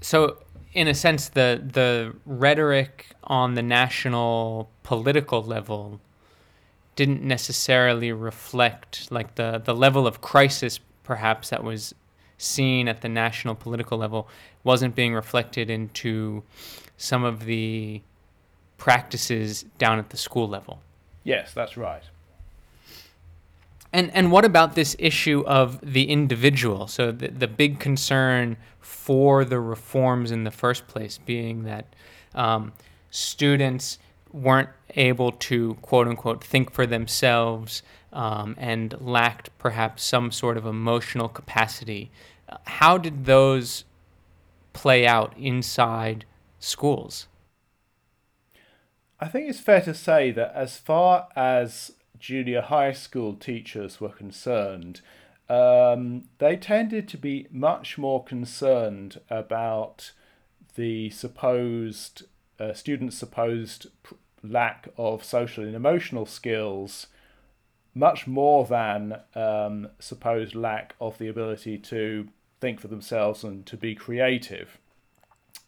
So, 0.00 0.38
in 0.72 0.88
a 0.88 0.94
sense, 0.94 1.28
the 1.28 1.62
the 1.72 2.14
rhetoric 2.24 3.06
on 3.24 3.54
the 3.54 3.62
national 3.62 4.70
political 4.82 5.42
level 5.42 6.00
didn't 6.94 7.22
necessarily 7.22 8.12
reflect 8.12 9.10
like 9.10 9.34
the 9.34 9.60
the 9.62 9.74
level 9.74 10.06
of 10.06 10.20
crisis 10.20 10.80
perhaps 11.02 11.50
that 11.50 11.62
was 11.62 11.94
seen 12.38 12.88
at 12.88 13.00
the 13.00 13.08
national 13.08 13.54
political 13.54 13.98
level 13.98 14.28
wasn't 14.64 14.94
being 14.94 15.14
reflected 15.14 15.70
into 15.70 16.42
some 16.96 17.24
of 17.24 17.44
the 17.44 18.02
practices 18.78 19.64
down 19.78 19.98
at 19.98 20.10
the 20.10 20.16
school 20.16 20.48
level. 20.48 20.80
Yes, 21.24 21.52
that's 21.54 21.76
right. 21.76 22.02
And 23.92 24.10
and 24.12 24.30
what 24.30 24.44
about 24.44 24.74
this 24.74 24.94
issue 24.98 25.42
of 25.46 25.80
the 25.80 26.10
individual? 26.10 26.86
So 26.86 27.12
the 27.12 27.28
the 27.28 27.48
big 27.48 27.80
concern 27.80 28.56
for 28.80 29.44
the 29.44 29.58
reforms 29.58 30.30
in 30.30 30.44
the 30.44 30.50
first 30.50 30.86
place 30.86 31.18
being 31.18 31.64
that 31.64 31.86
um, 32.34 32.72
students 33.10 33.98
weren't 34.32 34.68
able 34.90 35.32
to 35.32 35.74
quote 35.82 36.06
unquote 36.08 36.44
think 36.44 36.70
for 36.70 36.86
themselves 36.86 37.82
um, 38.16 38.56
and 38.58 38.98
lacked 38.98 39.50
perhaps 39.58 40.02
some 40.02 40.32
sort 40.32 40.56
of 40.56 40.64
emotional 40.64 41.28
capacity. 41.28 42.10
How 42.64 42.96
did 42.96 43.26
those 43.26 43.84
play 44.72 45.06
out 45.06 45.36
inside 45.36 46.24
schools? 46.58 47.28
I 49.20 49.28
think 49.28 49.50
it's 49.50 49.60
fair 49.60 49.82
to 49.82 49.92
say 49.92 50.30
that 50.30 50.52
as 50.54 50.78
far 50.78 51.28
as 51.36 51.92
junior 52.18 52.62
high 52.62 52.92
school 52.92 53.34
teachers 53.34 54.00
were 54.00 54.08
concerned, 54.08 55.02
um, 55.50 56.24
they 56.38 56.56
tended 56.56 57.08
to 57.08 57.18
be 57.18 57.46
much 57.50 57.98
more 57.98 58.24
concerned 58.24 59.20
about 59.28 60.12
the 60.74 61.10
supposed 61.10 62.24
uh, 62.58 62.72
students' 62.72 63.18
supposed 63.18 63.88
lack 64.42 64.88
of 64.96 65.22
social 65.22 65.64
and 65.64 65.74
emotional 65.74 66.24
skills 66.24 67.08
much 67.96 68.26
more 68.26 68.66
than 68.66 69.18
um, 69.34 69.88
supposed 69.98 70.54
lack 70.54 70.94
of 71.00 71.16
the 71.16 71.28
ability 71.28 71.78
to 71.78 72.28
think 72.60 72.78
for 72.78 72.88
themselves 72.88 73.42
and 73.42 73.64
to 73.64 73.74
be 73.74 73.94
creative. 73.94 74.78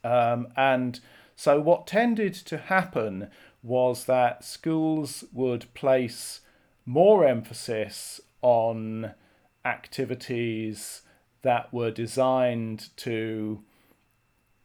Um, 0.05 0.49
and 0.55 1.01
so, 1.35 1.59
what 1.59 1.87
tended 1.87 2.35
to 2.35 2.59
happen 2.59 3.31
was 3.63 4.05
that 4.05 4.45
schools 4.45 5.25
would 5.33 5.73
place 5.73 6.41
more 6.85 7.27
emphasis 7.27 8.21
on 8.43 9.13
activities 9.65 11.03
that 11.41 11.73
were 11.73 11.91
designed 11.91 12.91
to 12.99 13.63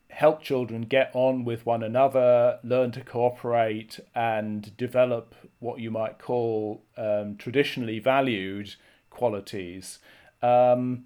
help 0.10 0.42
children 0.42 0.82
get 0.82 1.12
on 1.14 1.46
with 1.46 1.66
one 1.66 1.82
another, 1.82 2.60
learn 2.62 2.92
to 2.92 3.02
cooperate, 3.02 4.00
and 4.14 4.76
develop 4.76 5.34
what 5.64 5.80
you 5.80 5.90
might 5.90 6.20
call 6.20 6.84
um, 6.98 7.36
traditionally 7.38 8.00
valued 8.00 8.76
qualities. 9.10 10.00
Um, 10.42 11.06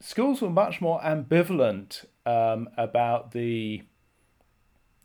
schools 0.00 0.42
were 0.42 0.50
much 0.50 0.80
more 0.80 1.00
ambivalent 1.00 2.04
um, 2.24 2.68
about 2.76 3.32
the 3.32 3.82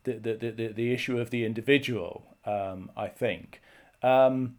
the, 0.04 0.14
the, 0.14 0.34
the, 0.34 0.68
the 0.70 0.94
issue 0.94 1.20
of 1.20 1.30
the 1.30 1.46
individual, 1.46 2.36
um, 2.44 2.90
I 2.98 3.08
think. 3.08 3.62
Um, 4.02 4.56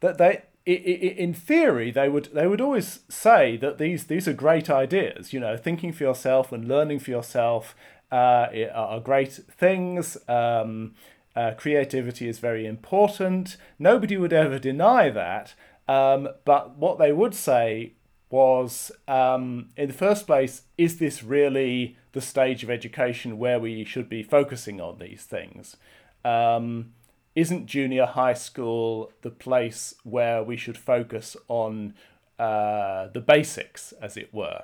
that 0.00 0.18
they 0.18 0.42
in 0.64 1.34
theory, 1.34 1.90
they 1.90 2.08
would 2.08 2.28
they 2.32 2.46
would 2.46 2.60
always 2.60 3.00
say 3.08 3.56
that 3.56 3.78
these 3.78 4.06
these 4.06 4.28
are 4.28 4.32
great 4.32 4.70
ideas. 4.70 5.32
You 5.32 5.40
know, 5.40 5.56
thinking 5.56 5.92
for 5.92 6.04
yourself 6.04 6.52
and 6.52 6.68
learning 6.68 7.00
for 7.00 7.10
yourself 7.10 7.74
uh, 8.12 8.48
are 8.72 9.00
great 9.00 9.32
things. 9.32 10.16
Um, 10.28 10.94
uh, 11.34 11.52
creativity 11.56 12.28
is 12.28 12.38
very 12.38 12.66
important. 12.66 13.56
Nobody 13.78 14.16
would 14.16 14.32
ever 14.32 14.58
deny 14.58 15.10
that. 15.10 15.54
Um, 15.88 16.28
but 16.44 16.76
what 16.76 16.98
they 16.98 17.12
would 17.12 17.34
say 17.34 17.94
was, 18.30 18.90
um, 19.08 19.68
in 19.76 19.88
the 19.88 19.94
first 19.94 20.26
place, 20.26 20.62
is 20.78 20.98
this 20.98 21.22
really 21.22 21.96
the 22.12 22.20
stage 22.20 22.62
of 22.62 22.70
education 22.70 23.38
where 23.38 23.58
we 23.58 23.84
should 23.84 24.08
be 24.08 24.22
focusing 24.22 24.80
on 24.80 24.98
these 24.98 25.24
things? 25.24 25.76
Um, 26.24 26.92
isn't 27.34 27.66
junior 27.66 28.06
high 28.06 28.34
school 28.34 29.10
the 29.22 29.30
place 29.30 29.94
where 30.04 30.42
we 30.42 30.56
should 30.56 30.78
focus 30.78 31.36
on 31.48 31.94
uh, 32.38 33.08
the 33.08 33.20
basics, 33.20 33.92
as 34.00 34.16
it 34.16 34.32
were? 34.32 34.62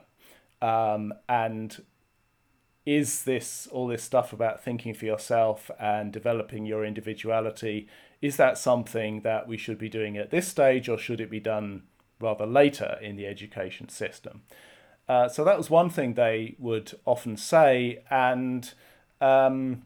Um, 0.60 1.12
and 1.28 1.82
is 2.88 3.24
this 3.24 3.68
all 3.70 3.86
this 3.86 4.02
stuff 4.02 4.32
about 4.32 4.64
thinking 4.64 4.94
for 4.94 5.04
yourself 5.04 5.70
and 5.78 6.10
developing 6.10 6.64
your 6.64 6.86
individuality? 6.86 7.86
Is 8.22 8.38
that 8.38 8.56
something 8.56 9.20
that 9.20 9.46
we 9.46 9.58
should 9.58 9.76
be 9.76 9.90
doing 9.90 10.16
at 10.16 10.30
this 10.30 10.48
stage, 10.48 10.88
or 10.88 10.96
should 10.96 11.20
it 11.20 11.30
be 11.30 11.38
done 11.38 11.82
rather 12.18 12.46
later 12.46 12.96
in 13.02 13.16
the 13.16 13.26
education 13.26 13.90
system? 13.90 14.40
Uh, 15.06 15.28
so 15.28 15.44
that 15.44 15.58
was 15.58 15.68
one 15.68 15.90
thing 15.90 16.14
they 16.14 16.56
would 16.58 16.94
often 17.04 17.36
say, 17.36 18.02
and 18.10 18.72
um, 19.20 19.82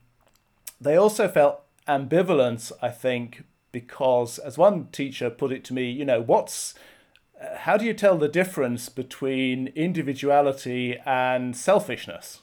they 0.80 0.94
also 0.94 1.26
felt 1.26 1.62
ambivalence, 1.88 2.70
I 2.80 2.90
think, 2.90 3.42
because 3.72 4.38
as 4.38 4.56
one 4.56 4.86
teacher 4.92 5.28
put 5.28 5.50
it 5.50 5.64
to 5.64 5.74
me, 5.74 5.90
you 5.90 6.04
know, 6.04 6.20
what's 6.20 6.76
uh, 7.40 7.56
how 7.56 7.76
do 7.76 7.84
you 7.84 7.94
tell 7.94 8.16
the 8.16 8.28
difference 8.28 8.88
between 8.88 9.72
individuality 9.74 10.98
and 11.04 11.56
selfishness? 11.56 12.42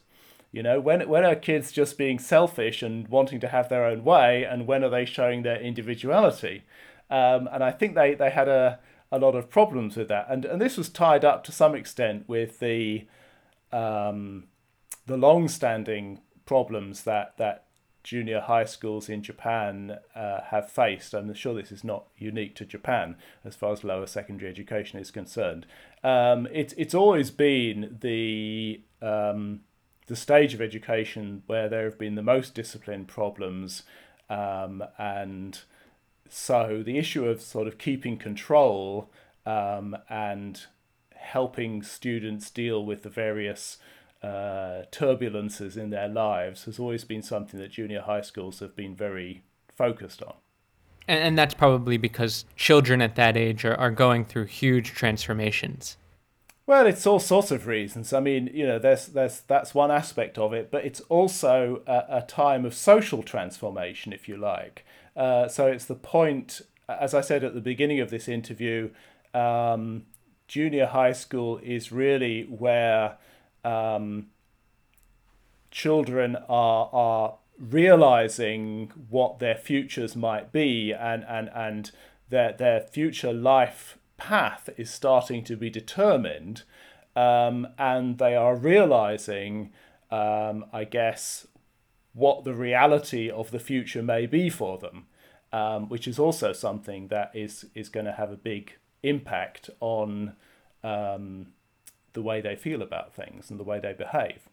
You 0.52 0.64
know, 0.64 0.80
when 0.80 1.08
when 1.08 1.26
are 1.26 1.36
kids 1.36 1.72
just 1.72 1.98
being 1.98 2.18
selfish 2.18 2.82
and 2.82 3.08
wanting 3.08 3.40
to 3.42 3.48
have 3.48 3.70
their 3.70 3.86
own 3.86 4.04
way, 4.04 4.44
and 4.44 4.66
when 4.66 4.84
are 4.84 4.90
they 4.90 5.06
showing 5.06 5.44
their 5.44 5.62
individuality? 5.62 6.64
Um, 7.10 7.48
and 7.52 7.64
I 7.64 7.72
think 7.72 7.96
they, 7.96 8.14
they 8.14 8.30
had 8.30 8.48
a, 8.48 8.80
a 9.12 9.20
lot 9.20 9.36
of 9.36 9.50
problems 9.50 9.96
with 9.96 10.08
that, 10.08 10.26
and 10.30 10.46
and 10.46 10.60
this 10.60 10.78
was 10.78 10.90
tied 10.90 11.24
up 11.24 11.44
to 11.44 11.52
some 11.52 11.76
extent 11.76 12.28
with 12.28 12.60
the 12.60 13.06
um, 13.72 14.46
the 15.06 15.18
long-standing 15.18 16.20
problems 16.46 17.04
that 17.04 17.38
that 17.38 17.66
junior 18.02 18.40
high 18.40 18.66
schools 18.66 19.08
in 19.10 19.22
Japan 19.22 19.98
uh, 20.16 20.42
have 20.50 20.72
faced. 20.72 21.14
I'm 21.14 21.32
sure 21.34 21.54
this 21.54 21.72
is 21.72 21.84
not 21.84 22.06
unique 22.18 22.56
to 22.56 22.66
Japan 22.66 23.18
as 23.46 23.56
far 23.56 23.72
as 23.72 23.84
lower 23.84 24.08
secondary 24.08 24.50
education 24.50 25.00
is 25.00 25.12
concerned. 25.12 25.68
Um, 26.04 26.48
it's 26.52 26.74
it's 26.78 26.96
always 26.96 27.30
been 27.30 27.98
the 28.02 28.82
um, 29.02 29.62
the 30.10 30.16
stage 30.16 30.54
of 30.54 30.62
education 30.62 31.44
where 31.48 31.70
there 31.70 31.86
have 31.86 31.98
been 31.98 32.16
the 32.16 32.22
most 32.22 32.54
discipline 32.54 33.06
problems, 33.06 33.84
um, 34.30 34.84
and 34.98 35.62
so 36.28 36.84
the 36.86 36.98
issue 36.98 37.26
of 37.26 37.42
sort 37.42 37.68
of 37.68 37.78
keeping 37.78 38.18
control 38.18 39.10
um, 39.46 39.96
and 40.10 40.66
helping 41.16 41.82
students 41.84 42.50
deal 42.50 42.86
with 42.86 43.04
the 43.04 43.10
various 43.10 43.78
uh, 44.22 44.84
turbulences 44.92 45.78
in 45.78 45.90
their 45.90 46.08
lives 46.08 46.66
has 46.66 46.80
always 46.80 47.04
been 47.04 47.22
something 47.22 47.60
that 47.60 47.72
junior 47.72 48.02
high 48.02 48.22
schools 48.22 48.60
have 48.60 48.76
been 48.76 48.96
very 48.96 49.44
focused 49.76 50.22
on. 50.22 50.34
And, 51.08 51.38
that's 51.38 51.56
probably 51.56 51.98
because 51.98 52.46
children 52.56 53.02
at 53.02 53.16
that 53.16 53.36
age 53.36 53.66
are, 53.66 53.76
are 53.76 53.90
going 53.90 54.26
through 54.26 54.46
huge 54.46 54.92
transformations. 54.92 55.98
Well, 56.70 56.86
it's 56.86 57.08
all 57.08 57.20
sorts 57.20 57.50
of 57.50 57.66
reasons. 57.66 58.14
I 58.14 58.20
mean, 58.20 58.52
you 58.54 58.68
know, 58.68 58.78
there's 58.78 59.08
there's 59.08 59.40
that's 59.40 59.74
one 59.74 59.90
aspect 59.90 60.38
of 60.38 60.54
it, 60.54 60.70
but 60.70 60.86
it's 60.86 61.00
also 61.10 61.82
a, 61.88 62.18
a 62.18 62.22
time 62.22 62.64
of 62.64 62.76
social 62.76 63.24
transformation, 63.24 64.14
if 64.14 64.30
you 64.30 64.38
like. 64.38 64.86
Uh, 65.18 65.48
so 65.48 65.66
it's 65.66 65.86
the 65.86 65.96
point, 65.96 66.62
as 66.88 67.16
I 67.16 67.22
said 67.22 67.44
at 67.44 67.56
the 67.56 67.60
beginning 67.60 68.00
of 68.02 68.12
this 68.12 68.28
interview, 68.28 68.92
um, 69.34 70.06
junior 70.48 70.86
high 70.86 71.14
school 71.14 71.58
is 71.64 71.92
really 71.92 72.44
where 72.44 73.18
um, 73.66 74.28
children 75.72 76.36
are 76.48 76.88
are 76.94 77.38
realizing 77.58 78.92
what 79.10 79.40
their 79.40 79.56
futures 79.56 80.16
might 80.16 80.52
be 80.52 80.94
and 80.94 81.26
and 81.28 81.50
and 81.56 81.90
their 82.30 82.54
their 82.54 82.80
future 82.80 83.34
life 83.34 83.98
path 84.20 84.70
is 84.78 84.90
starting 84.90 85.44
to 85.44 85.56
be 85.56 85.70
determined 85.70 86.64
um, 87.16 87.68
and 87.78 88.18
they 88.18 88.36
are 88.36 88.56
realizing 88.56 89.72
um, 90.12 90.66
i 90.72 90.84
guess 90.84 91.48
what 92.14 92.44
the 92.44 92.54
reality 92.54 93.30
of 93.30 93.52
the 93.52 93.60
future 93.60 94.04
may 94.04 94.26
be 94.26 94.50
for 94.50 94.78
them 94.78 95.08
um, 95.52 95.90
which 95.90 96.08
is 96.08 96.20
also 96.20 96.54
something 96.54 97.08
that 97.08 97.32
is 97.34 97.66
is 97.74 97.90
going 97.90 98.06
to 98.06 98.12
have 98.12 98.32
a 98.32 98.38
big 98.38 98.74
impact 99.04 99.70
on 99.80 100.36
um, 100.84 101.48
the 102.14 102.22
way 102.22 102.42
they 102.42 102.56
feel 102.56 102.82
about 102.82 103.14
things 103.14 103.50
and 103.50 103.60
the 103.60 103.64
way 103.64 103.80
they 103.80 103.94
behave. 103.94 104.48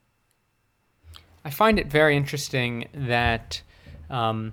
I 1.44 1.50
find 1.50 1.78
it 1.78 1.86
very 1.86 2.16
interesting 2.16 2.88
that 2.92 3.62
um, 4.10 4.52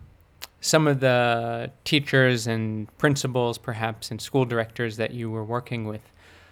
some 0.64 0.88
of 0.88 1.02
the 1.02 1.70
teachers 1.84 2.48
and 2.48 2.88
principals, 2.98 3.58
perhaps, 3.58 4.10
and 4.10 4.22
school 4.22 4.46
directors 4.46 4.96
that 4.96 5.12
you 5.12 5.30
were 5.30 5.44
working 5.44 5.86
with 5.86 6.10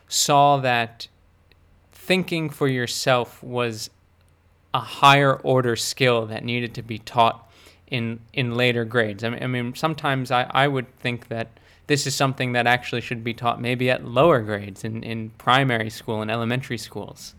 saw 0.10 0.58
that 0.58 1.08
thinking 1.94 2.50
for 2.50 2.68
yourself 2.68 3.42
was 3.42 3.90
a 4.74 4.82
higher 4.82 5.36
order 5.36 5.78
skill 5.78 6.26
that 6.26 6.44
needed 6.44 6.74
to 6.76 6.82
be 6.82 6.98
taught 6.98 7.50
in 7.88 8.20
in 8.34 8.54
later 8.54 8.84
grades. 8.84 9.24
I 9.24 9.30
mean, 9.30 9.44
I 9.44 9.48
mean 9.48 9.76
sometimes 9.76 10.30
I, 10.30 10.44
I 10.52 10.68
would 10.68 10.94
think 11.00 11.30
that 11.30 11.48
this 11.88 12.06
is 12.06 12.14
something 12.14 12.52
that 12.52 12.68
actually 12.68 13.02
should 13.02 13.24
be 13.24 13.34
taught 13.34 13.62
maybe 13.62 13.90
at 13.90 14.04
lower 14.04 14.42
grades 14.42 14.84
in, 14.84 15.04
in 15.04 15.30
primary 15.38 15.90
school 15.90 16.22
and 16.22 16.30
elementary 16.30 16.78
schools. 16.78 17.34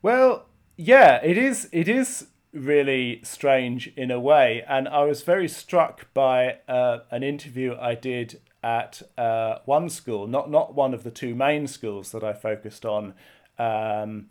Well, 0.00 0.46
yeah, 0.78 1.20
it 1.22 1.36
is 1.36 1.68
it 1.70 1.86
is 1.86 2.28
really 2.52 3.20
strange 3.24 3.88
in 3.96 4.10
a 4.10 4.20
way, 4.20 4.64
and 4.68 4.88
I 4.88 5.04
was 5.04 5.22
very 5.22 5.48
struck 5.48 6.12
by 6.14 6.58
uh, 6.68 7.00
an 7.10 7.22
interview 7.22 7.76
I 7.80 7.94
did 7.94 8.40
at 8.62 9.02
uh, 9.18 9.58
one 9.64 9.88
school, 9.88 10.26
not 10.26 10.50
not 10.50 10.74
one 10.74 10.94
of 10.94 11.02
the 11.02 11.10
two 11.10 11.34
main 11.34 11.66
schools 11.66 12.12
that 12.12 12.22
I 12.22 12.32
focused 12.32 12.84
on, 12.84 13.14
um, 13.58 14.28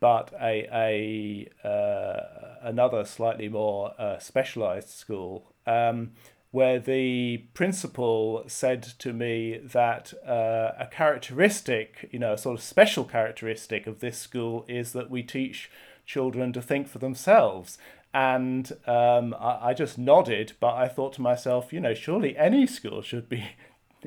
but 0.00 0.32
a 0.40 1.48
a 1.64 1.68
uh, 1.68 2.58
another 2.62 3.04
slightly 3.04 3.48
more 3.48 3.92
uh, 3.98 4.18
specialized 4.18 4.90
school. 4.90 5.52
Um, 5.66 6.12
where 6.52 6.78
the 6.78 7.38
principal 7.54 8.44
said 8.46 8.82
to 8.82 9.14
me 9.14 9.58
that 9.64 10.12
uh, 10.22 10.72
a 10.78 10.86
characteristic, 10.86 12.10
you 12.12 12.18
know, 12.18 12.34
a 12.34 12.38
sort 12.38 12.58
of 12.58 12.62
special 12.62 13.04
characteristic 13.04 13.86
of 13.86 14.00
this 14.00 14.18
school 14.18 14.66
is 14.68 14.92
that 14.92 15.08
we 15.08 15.22
teach 15.22 15.70
children 16.04 16.52
to 16.52 16.62
think 16.62 16.88
for 16.88 16.98
themselves. 16.98 17.78
And 18.14 18.70
um, 18.86 19.34
I, 19.38 19.70
I 19.70 19.74
just 19.74 19.98
nodded, 19.98 20.52
but 20.60 20.74
I 20.74 20.88
thought 20.88 21.14
to 21.14 21.22
myself, 21.22 21.72
you 21.72 21.80
know, 21.80 21.94
surely 21.94 22.36
any 22.36 22.66
school 22.66 23.02
should 23.02 23.28
be 23.28 23.44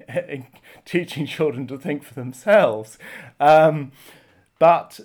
teaching 0.85 1.25
children 1.25 1.67
to 1.67 1.77
think 1.77 2.03
for 2.03 2.13
themselves. 2.13 2.97
Um, 3.39 3.91
but 4.59 4.99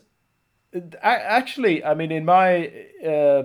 actually, 1.03 1.85
I 1.85 1.95
mean, 1.95 2.13
in 2.13 2.25
my 2.25 2.73
uh, 3.05 3.45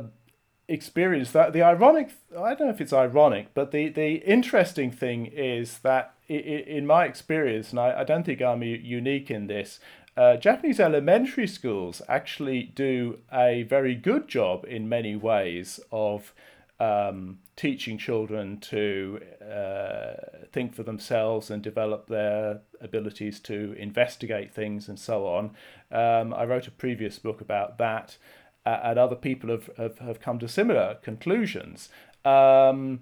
experience 0.67 1.31
that 1.31 1.53
the 1.53 1.61
ironic 1.61 2.09
i 2.35 2.55
don't 2.55 2.61
know 2.61 2.69
if 2.69 2.81
it's 2.81 2.93
ironic 2.93 3.53
but 3.53 3.71
the 3.71 3.89
the 3.89 4.15
interesting 4.27 4.89
thing 4.89 5.27
is 5.27 5.79
that 5.79 6.15
in 6.27 6.87
my 6.87 7.05
experience 7.05 7.69
and 7.69 7.79
i, 7.79 8.01
I 8.01 8.03
don't 8.03 8.25
think 8.25 8.41
i'm 8.41 8.63
unique 8.63 9.29
in 9.29 9.45
this 9.45 9.79
uh, 10.17 10.35
japanese 10.37 10.79
elementary 10.79 11.47
schools 11.47 12.01
actually 12.07 12.63
do 12.63 13.19
a 13.33 13.63
very 13.63 13.95
good 13.95 14.27
job 14.27 14.65
in 14.65 14.87
many 14.87 15.15
ways 15.15 15.79
of 15.91 16.33
um, 16.77 17.39
teaching 17.55 17.97
children 17.97 18.59
to 18.59 19.21
uh, 19.41 20.13
think 20.51 20.75
for 20.75 20.83
themselves 20.83 21.49
and 21.49 21.63
develop 21.63 22.07
their 22.07 22.61
abilities 22.81 23.39
to 23.39 23.73
investigate 23.79 24.53
things 24.53 24.89
and 24.89 24.99
so 24.99 25.25
on 25.25 25.51
um, 25.91 26.33
i 26.33 26.43
wrote 26.43 26.67
a 26.67 26.71
previous 26.71 27.17
book 27.17 27.39
about 27.39 27.77
that 27.77 28.17
uh, 28.65 28.79
and 28.83 28.99
other 28.99 29.15
people 29.15 29.49
have, 29.49 29.69
have, 29.77 29.99
have 29.99 30.19
come 30.19 30.39
to 30.39 30.47
similar 30.47 30.95
conclusions. 31.03 31.89
Um, 32.23 33.01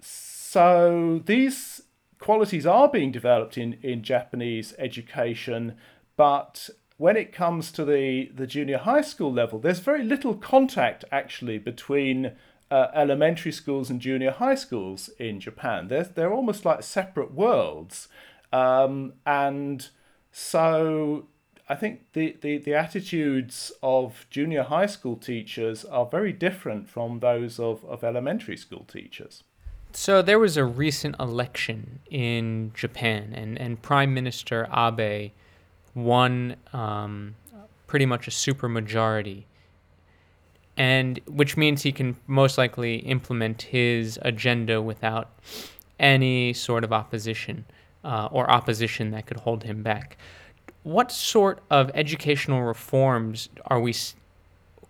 so 0.00 1.22
these 1.24 1.82
qualities 2.18 2.66
are 2.66 2.88
being 2.88 3.10
developed 3.10 3.56
in, 3.56 3.78
in 3.82 4.02
Japanese 4.02 4.74
education, 4.78 5.76
but 6.18 6.68
when 6.96 7.16
it 7.16 7.32
comes 7.32 7.70
to 7.70 7.84
the, 7.84 8.28
the 8.34 8.46
junior 8.46 8.78
high 8.78 9.02
school 9.02 9.32
level, 9.32 9.60
there's 9.60 9.78
very 9.78 10.02
little 10.02 10.34
contact 10.34 11.04
actually 11.12 11.58
between 11.58 12.32
uh, 12.72 12.88
elementary 12.92 13.52
schools 13.52 13.88
and 13.88 14.00
junior 14.00 14.32
high 14.32 14.56
schools 14.56 15.08
in 15.20 15.38
Japan. 15.38 15.86
They're, 15.86 16.02
they're 16.02 16.32
almost 16.32 16.64
like 16.64 16.82
separate 16.82 17.32
worlds. 17.32 18.08
Um, 18.52 19.12
and 19.24 19.88
so 20.32 21.28
I 21.68 21.76
think 21.76 22.00
the, 22.14 22.36
the, 22.40 22.58
the 22.58 22.74
attitudes 22.74 23.70
of 23.80 24.26
junior 24.28 24.64
high 24.64 24.86
school 24.86 25.16
teachers 25.16 25.84
are 25.84 26.04
very 26.04 26.32
different 26.32 26.88
from 26.88 27.20
those 27.20 27.60
of, 27.60 27.84
of 27.84 28.02
elementary 28.02 28.56
school 28.56 28.84
teachers. 28.92 29.44
So 29.92 30.20
there 30.20 30.40
was 30.40 30.56
a 30.56 30.64
recent 30.64 31.14
election 31.20 32.00
in 32.10 32.72
Japan, 32.74 33.32
and, 33.34 33.56
and 33.56 33.80
Prime 33.80 34.12
Minister 34.12 34.68
Abe 34.76 35.30
won 36.04 36.56
um, 36.72 37.34
pretty 37.86 38.06
much 38.06 38.28
a 38.28 38.30
supermajority 38.30 39.44
and 40.78 41.20
which 41.26 41.56
means 41.56 41.82
he 41.82 41.92
can 41.92 42.16
most 42.28 42.56
likely 42.56 42.98
implement 42.98 43.62
his 43.62 44.18
agenda 44.22 44.80
without 44.80 45.30
any 45.98 46.52
sort 46.52 46.84
of 46.84 46.92
opposition 46.92 47.64
uh, 48.04 48.28
or 48.30 48.48
opposition 48.48 49.10
that 49.10 49.26
could 49.26 49.38
hold 49.38 49.64
him 49.64 49.82
back. 49.82 50.16
What 50.84 51.10
sort 51.10 51.60
of 51.68 51.90
educational 51.94 52.62
reforms 52.62 53.48
are 53.66 53.80
we 53.80 53.94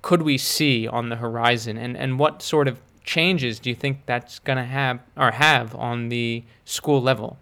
could 0.03 0.23
we 0.23 0.38
see 0.38 0.87
on 0.87 1.09
the 1.09 1.16
horizon, 1.16 1.77
and 1.77 1.97
and 1.97 2.18
what 2.18 2.42
sort 2.42 2.68
of 2.68 2.81
changes 3.03 3.59
do 3.59 3.71
you 3.71 3.75
think 3.75 4.03
that's 4.05 4.38
going 4.38 4.59
to 4.59 4.64
have 4.64 5.01
or 5.16 5.33
have 5.33 5.75
on 5.75 6.11
the 6.11 6.44
school 6.64 7.01
level? 7.01 7.38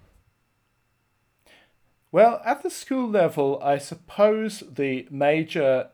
Well, 2.17 2.41
at 2.47 2.63
the 2.63 2.71
school 2.71 3.11
level, 3.11 3.61
I 3.63 3.77
suppose 3.77 4.63
the 4.73 5.07
major 5.11 5.91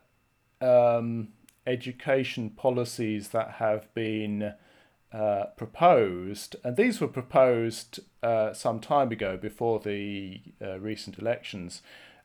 um, 0.61 1.33
education 1.67 2.49
policies 2.51 3.27
that 3.31 3.55
have 3.55 3.93
been 3.93 4.53
uh, 5.11 5.43
proposed, 5.57 6.55
and 6.63 6.77
these 6.77 7.01
were 7.01 7.09
proposed 7.09 7.99
uh, 8.23 8.53
some 8.53 8.79
time 8.79 9.11
ago 9.11 9.35
before 9.35 9.81
the 9.81 10.39
uh, 10.61 10.79
recent 10.79 11.19
elections. 11.19 11.81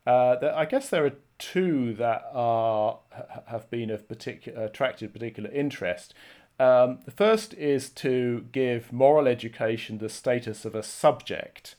Uh, 0.06 0.36
I 0.54 0.64
guess 0.64 0.88
there 0.88 1.04
are 1.04 1.16
two 1.38 1.92
that 1.94 2.22
are 2.32 3.00
have 3.48 3.68
been 3.68 3.90
of 3.90 4.06
particular 4.06 4.62
attracted 4.66 5.12
particular 5.12 5.50
interest. 5.50 6.14
Um, 6.60 7.00
the 7.04 7.10
first 7.10 7.52
is 7.54 7.90
to 8.04 8.46
give 8.52 8.92
moral 8.92 9.26
education 9.26 9.98
the 9.98 10.08
status 10.08 10.64
of 10.64 10.76
a 10.76 10.84
subject 10.84 11.74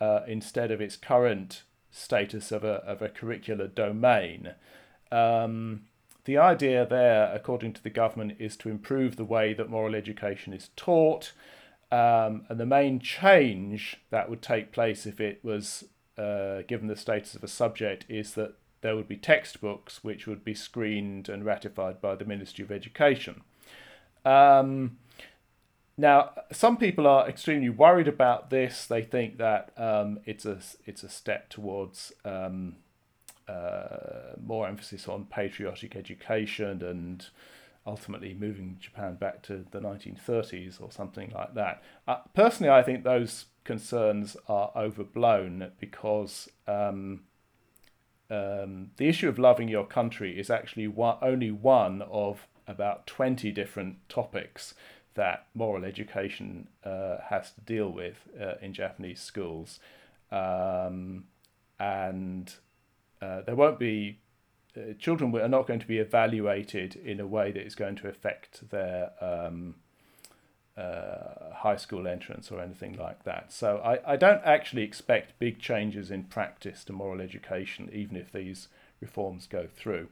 uh, 0.00 0.20
instead 0.26 0.70
of 0.70 0.80
its 0.80 0.96
current 0.96 1.62
status 1.90 2.50
of 2.50 2.64
a 2.64 2.74
of 2.84 3.02
a 3.02 3.08
curricular 3.08 3.72
domain. 3.72 4.54
Um, 5.10 5.82
the 6.24 6.38
idea 6.38 6.86
there, 6.86 7.32
according 7.34 7.72
to 7.74 7.82
the 7.82 7.90
government, 7.90 8.36
is 8.38 8.56
to 8.58 8.68
improve 8.68 9.16
the 9.16 9.24
way 9.24 9.52
that 9.54 9.68
moral 9.68 9.94
education 9.94 10.52
is 10.52 10.70
taught. 10.76 11.32
Um, 11.90 12.46
and 12.48 12.58
the 12.58 12.66
main 12.66 13.00
change 13.00 13.98
that 14.10 14.30
would 14.30 14.40
take 14.40 14.72
place 14.72 15.04
if 15.04 15.20
it 15.20 15.40
was 15.42 15.84
uh, 16.16 16.62
given 16.66 16.86
the 16.86 16.96
status 16.96 17.34
of 17.34 17.44
a 17.44 17.48
subject 17.48 18.06
is 18.08 18.32
that 18.34 18.54
there 18.80 18.96
would 18.96 19.08
be 19.08 19.16
textbooks 19.16 20.02
which 20.02 20.26
would 20.26 20.44
be 20.44 20.54
screened 20.54 21.28
and 21.28 21.44
ratified 21.44 22.00
by 22.00 22.14
the 22.14 22.24
Ministry 22.24 22.64
of 22.64 22.72
Education. 22.72 23.42
Um, 24.24 24.98
now, 25.96 26.30
some 26.50 26.76
people 26.76 27.06
are 27.06 27.28
extremely 27.28 27.68
worried 27.68 28.08
about 28.08 28.50
this. 28.50 28.86
They 28.86 29.02
think 29.02 29.38
that 29.38 29.72
um, 29.76 30.20
it's 30.24 30.46
a 30.46 30.58
it's 30.86 31.02
a 31.02 31.08
step 31.08 31.50
towards 31.50 32.12
um, 32.24 32.76
uh, 33.46 34.36
more 34.42 34.66
emphasis 34.66 35.06
on 35.06 35.26
patriotic 35.26 35.94
education 35.94 36.82
and 36.82 37.26
ultimately 37.86 38.32
moving 38.32 38.76
Japan 38.80 39.16
back 39.16 39.42
to 39.42 39.64
the 39.70 39.80
1930s 39.80 40.80
or 40.80 40.90
something 40.90 41.32
like 41.34 41.54
that. 41.54 41.82
Uh, 42.06 42.18
personally, 42.32 42.70
I 42.70 42.82
think 42.82 43.04
those 43.04 43.46
concerns 43.64 44.36
are 44.48 44.70
overblown 44.76 45.72
because 45.80 46.48
um, 46.66 47.22
um, 48.30 48.92
the 48.96 49.08
issue 49.08 49.28
of 49.28 49.38
loving 49.38 49.68
your 49.68 49.84
country 49.84 50.38
is 50.38 50.48
actually 50.48 50.88
one, 50.88 51.16
only 51.20 51.50
one 51.50 52.02
of 52.02 52.46
about 52.66 53.06
20 53.06 53.50
different 53.50 53.96
topics 54.08 54.74
that 55.14 55.46
moral 55.54 55.84
education 55.84 56.68
uh, 56.84 57.18
has 57.28 57.52
to 57.52 57.60
deal 57.60 57.90
with 57.90 58.28
uh, 58.40 58.54
in 58.60 58.72
Japanese 58.72 59.20
schools. 59.20 59.80
Um, 60.30 61.24
and 61.78 62.54
uh, 63.20 63.42
there 63.42 63.56
won't 63.56 63.78
be 63.78 64.18
uh, 64.76 64.94
children 64.98 65.34
are 65.36 65.48
not 65.48 65.66
going 65.66 65.80
to 65.80 65.86
be 65.86 65.98
evaluated 65.98 66.96
in 66.96 67.20
a 67.20 67.26
way 67.26 67.52
that 67.52 67.66
is 67.66 67.74
going 67.74 67.96
to 67.96 68.08
affect 68.08 68.70
their 68.70 69.10
um, 69.20 69.74
uh, 70.76 71.52
high 71.56 71.76
school 71.76 72.08
entrance 72.08 72.50
or 72.50 72.60
anything 72.60 72.96
like 72.96 73.24
that. 73.24 73.52
So 73.52 73.82
I, 73.84 74.14
I 74.14 74.16
don't 74.16 74.40
actually 74.44 74.82
expect 74.82 75.38
big 75.38 75.58
changes 75.58 76.10
in 76.10 76.24
practice 76.24 76.84
to 76.84 76.92
moral 76.92 77.20
education, 77.20 77.90
even 77.92 78.16
if 78.16 78.32
these 78.32 78.68
reforms 79.00 79.46
go 79.46 79.66
through. 79.66 80.08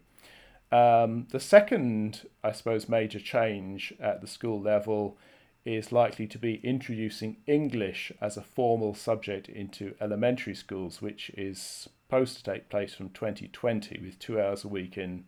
Um, 0.73 1.27
the 1.31 1.41
second, 1.41 2.29
I 2.45 2.53
suppose, 2.53 2.89
major 2.89 3.21
change 3.21 3.93
at 4.01 4.21
the 4.21 4.27
school 4.27 4.61
level 4.61 5.19
is 5.65 5.93
likely 5.93 6.27
to 6.27 6.39
be 6.39 6.61
introducing 6.63 7.37
English 7.47 8.13
as 8.21 8.37
a 8.37 8.43
formal 8.43 8.95
subject 8.95 9.49
into 9.49 9.95
elementary 10.01 10.55
schools, 10.55 11.03
which 11.03 11.31
is 11.37 11.61
supposed 11.61 12.37
to 12.37 12.43
take 12.43 12.69
place 12.69 12.95
from 12.95 13.11
2020 13.11 14.01
with 14.01 14.19
two 14.19 14.41
hours 14.41 14.65
a 14.65 14.69
week 14.69 14.97
in 14.97 15.25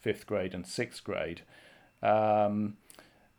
fifth 0.00 0.26
grade 0.26 0.54
and 0.54 0.66
sixth 0.66 1.04
grade. 1.04 1.42
Um, 2.02 2.76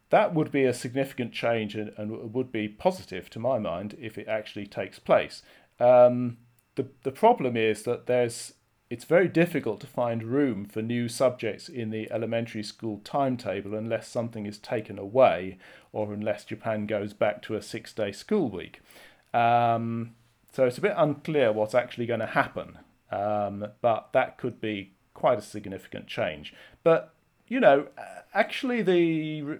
that 0.10 0.34
would 0.34 0.52
be 0.52 0.66
a 0.66 0.74
significant 0.74 1.34
change 1.34 1.76
and, 1.76 1.92
and, 1.98 2.34
would 2.34 2.52
be 2.52 2.68
positive 2.68 3.30
to 3.32 3.40
my 3.40 3.60
mind 3.60 3.98
if 4.00 4.18
it 4.18 4.28
actually 4.28 4.68
takes 4.68 5.00
place. 5.00 5.42
Um, 5.80 6.38
the, 6.76 6.88
the 7.04 7.12
problem 7.12 7.58
is 7.58 7.84
that 7.84 8.06
there's 8.06 8.54
it's 8.90 9.06
very 9.06 9.28
difficult 9.28 9.80
to 9.82 9.88
find 9.88 10.24
room 10.24 10.66
for 10.66 10.82
new 10.82 11.10
subjects 11.10 11.68
in 11.68 11.90
the 11.90 12.12
elementary 12.12 12.62
school 12.62 13.02
timetable 13.04 13.74
unless 13.74 14.08
something 14.08 14.46
is 14.46 14.60
taken 14.60 15.00
away 15.00 15.58
or 15.92 16.14
unless 16.14 16.46
Japan 16.46 16.86
goes 16.86 17.14
back 17.14 17.42
to 17.44 17.56
a 17.56 17.62
six 17.62 17.94
day 17.94 18.12
school 18.12 18.50
week. 18.50 18.82
Um, 19.34 20.16
so 20.52 20.66
it's 20.66 20.78
a 20.78 20.82
bit 20.82 20.94
unclear 20.96 21.52
what's 21.52 21.76
actually 21.76 22.06
going 22.06 22.20
to 22.20 22.28
happen, 22.28 22.80
um, 23.12 23.68
but 23.82 24.10
that 24.14 24.38
could 24.38 24.62
be 24.62 24.94
quite 25.14 25.40
a 25.40 25.42
significant 25.42 26.08
change. 26.08 26.54
But 26.84 27.14
you 27.48 27.60
know, 27.60 27.88
actually, 28.34 28.82
the 28.82 29.60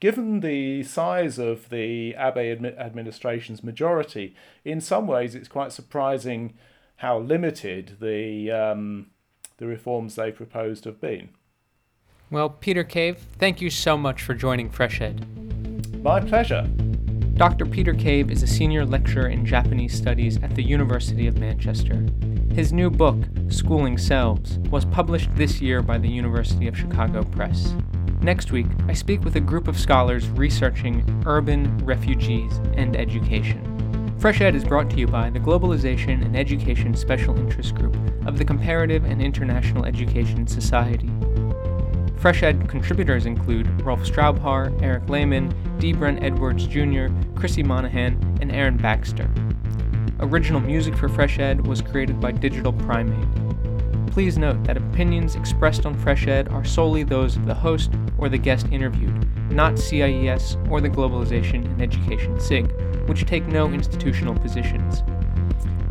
given 0.00 0.40
the 0.40 0.82
size 0.82 1.38
of 1.38 1.68
the 1.68 2.14
Abe 2.18 2.64
administration's 2.78 3.62
majority, 3.62 4.34
in 4.64 4.80
some 4.80 5.06
ways, 5.06 5.34
it's 5.34 5.48
quite 5.48 5.72
surprising 5.72 6.54
how 6.96 7.18
limited 7.18 7.96
the 8.00 8.50
um, 8.50 9.10
the 9.58 9.66
reforms 9.66 10.16
they've 10.16 10.34
proposed 10.34 10.84
have 10.84 11.00
been. 11.00 11.30
Well, 12.30 12.50
Peter 12.50 12.84
Cave, 12.84 13.18
thank 13.38 13.60
you 13.60 13.70
so 13.70 13.96
much 13.96 14.22
for 14.22 14.34
joining 14.34 14.70
Fresh 14.70 15.00
Ed. 15.00 16.02
My 16.02 16.20
pleasure. 16.20 16.68
Dr. 17.34 17.66
Peter 17.66 17.94
Cave 17.94 18.30
is 18.30 18.42
a 18.42 18.46
senior 18.46 18.84
lecturer 18.84 19.28
in 19.28 19.44
Japanese 19.44 19.92
studies 19.92 20.38
at 20.42 20.54
the 20.54 20.62
University 20.62 21.26
of 21.26 21.38
Manchester. 21.38 22.06
His 22.52 22.72
new 22.72 22.90
book, 22.90 23.16
Schooling 23.48 23.98
Selves, 23.98 24.58
was 24.70 24.84
published 24.84 25.34
this 25.34 25.60
year 25.60 25.82
by 25.82 25.98
the 25.98 26.08
University 26.08 26.68
of 26.68 26.78
Chicago 26.78 27.24
Press. 27.24 27.74
Next 28.20 28.52
week, 28.52 28.66
I 28.86 28.92
speak 28.92 29.24
with 29.24 29.34
a 29.36 29.40
group 29.40 29.66
of 29.66 29.78
scholars 29.78 30.28
researching 30.30 31.04
urban 31.26 31.76
refugees 31.78 32.58
and 32.74 32.96
education. 32.96 33.73
Fresh 34.24 34.40
Ed 34.40 34.54
is 34.54 34.64
brought 34.64 34.88
to 34.88 34.96
you 34.96 35.06
by 35.06 35.28
the 35.28 35.38
Globalization 35.38 36.24
and 36.24 36.34
Education 36.34 36.96
Special 36.96 37.36
Interest 37.36 37.74
Group 37.74 37.94
of 38.26 38.38
the 38.38 38.44
Comparative 38.46 39.04
and 39.04 39.20
International 39.20 39.84
Education 39.84 40.46
Society. 40.46 41.10
Fresh 42.16 42.42
Ed 42.42 42.66
contributors 42.66 43.26
include 43.26 43.68
Rolf 43.82 44.00
Straubhaar, 44.00 44.82
Eric 44.82 45.10
Lehman, 45.10 45.54
D. 45.78 45.92
Brent 45.92 46.22
Edwards 46.22 46.66
Jr., 46.66 47.08
Chrissy 47.34 47.62
Monahan, 47.62 48.38
and 48.40 48.50
Aaron 48.50 48.78
Baxter. 48.78 49.28
Original 50.20 50.60
music 50.60 50.96
for 50.96 51.10
Fresh 51.10 51.38
Ed 51.38 51.66
was 51.66 51.82
created 51.82 52.18
by 52.18 52.32
Digital 52.32 52.72
Primate. 52.72 53.28
Please 54.10 54.38
note 54.38 54.64
that 54.64 54.78
opinions 54.78 55.34
expressed 55.34 55.84
on 55.84 55.94
Fresh 55.98 56.28
Ed 56.28 56.48
are 56.48 56.64
solely 56.64 57.02
those 57.02 57.36
of 57.36 57.44
the 57.44 57.52
host 57.52 57.90
or 58.16 58.30
the 58.30 58.38
guest 58.38 58.68
interviewed, 58.68 59.52
not 59.52 59.78
CIES 59.78 60.56
or 60.70 60.80
the 60.80 60.88
Globalization 60.88 61.66
and 61.66 61.82
Education 61.82 62.40
SIG, 62.40 62.72
which 63.06 63.26
take 63.26 63.46
no 63.46 63.70
institutional 63.70 64.34
positions. 64.34 65.02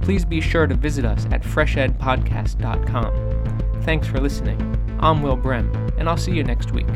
Please 0.01 0.25
be 0.25 0.41
sure 0.41 0.67
to 0.67 0.75
visit 0.75 1.05
us 1.05 1.25
at 1.31 1.43
freshedpodcast.com. 1.43 3.81
Thanks 3.83 4.07
for 4.07 4.19
listening. 4.19 4.59
I'm 4.99 5.21
Will 5.21 5.35
Brehm, 5.35 5.71
and 5.97 6.09
I'll 6.09 6.17
see 6.17 6.33
you 6.33 6.43
next 6.43 6.71
week. 6.71 6.87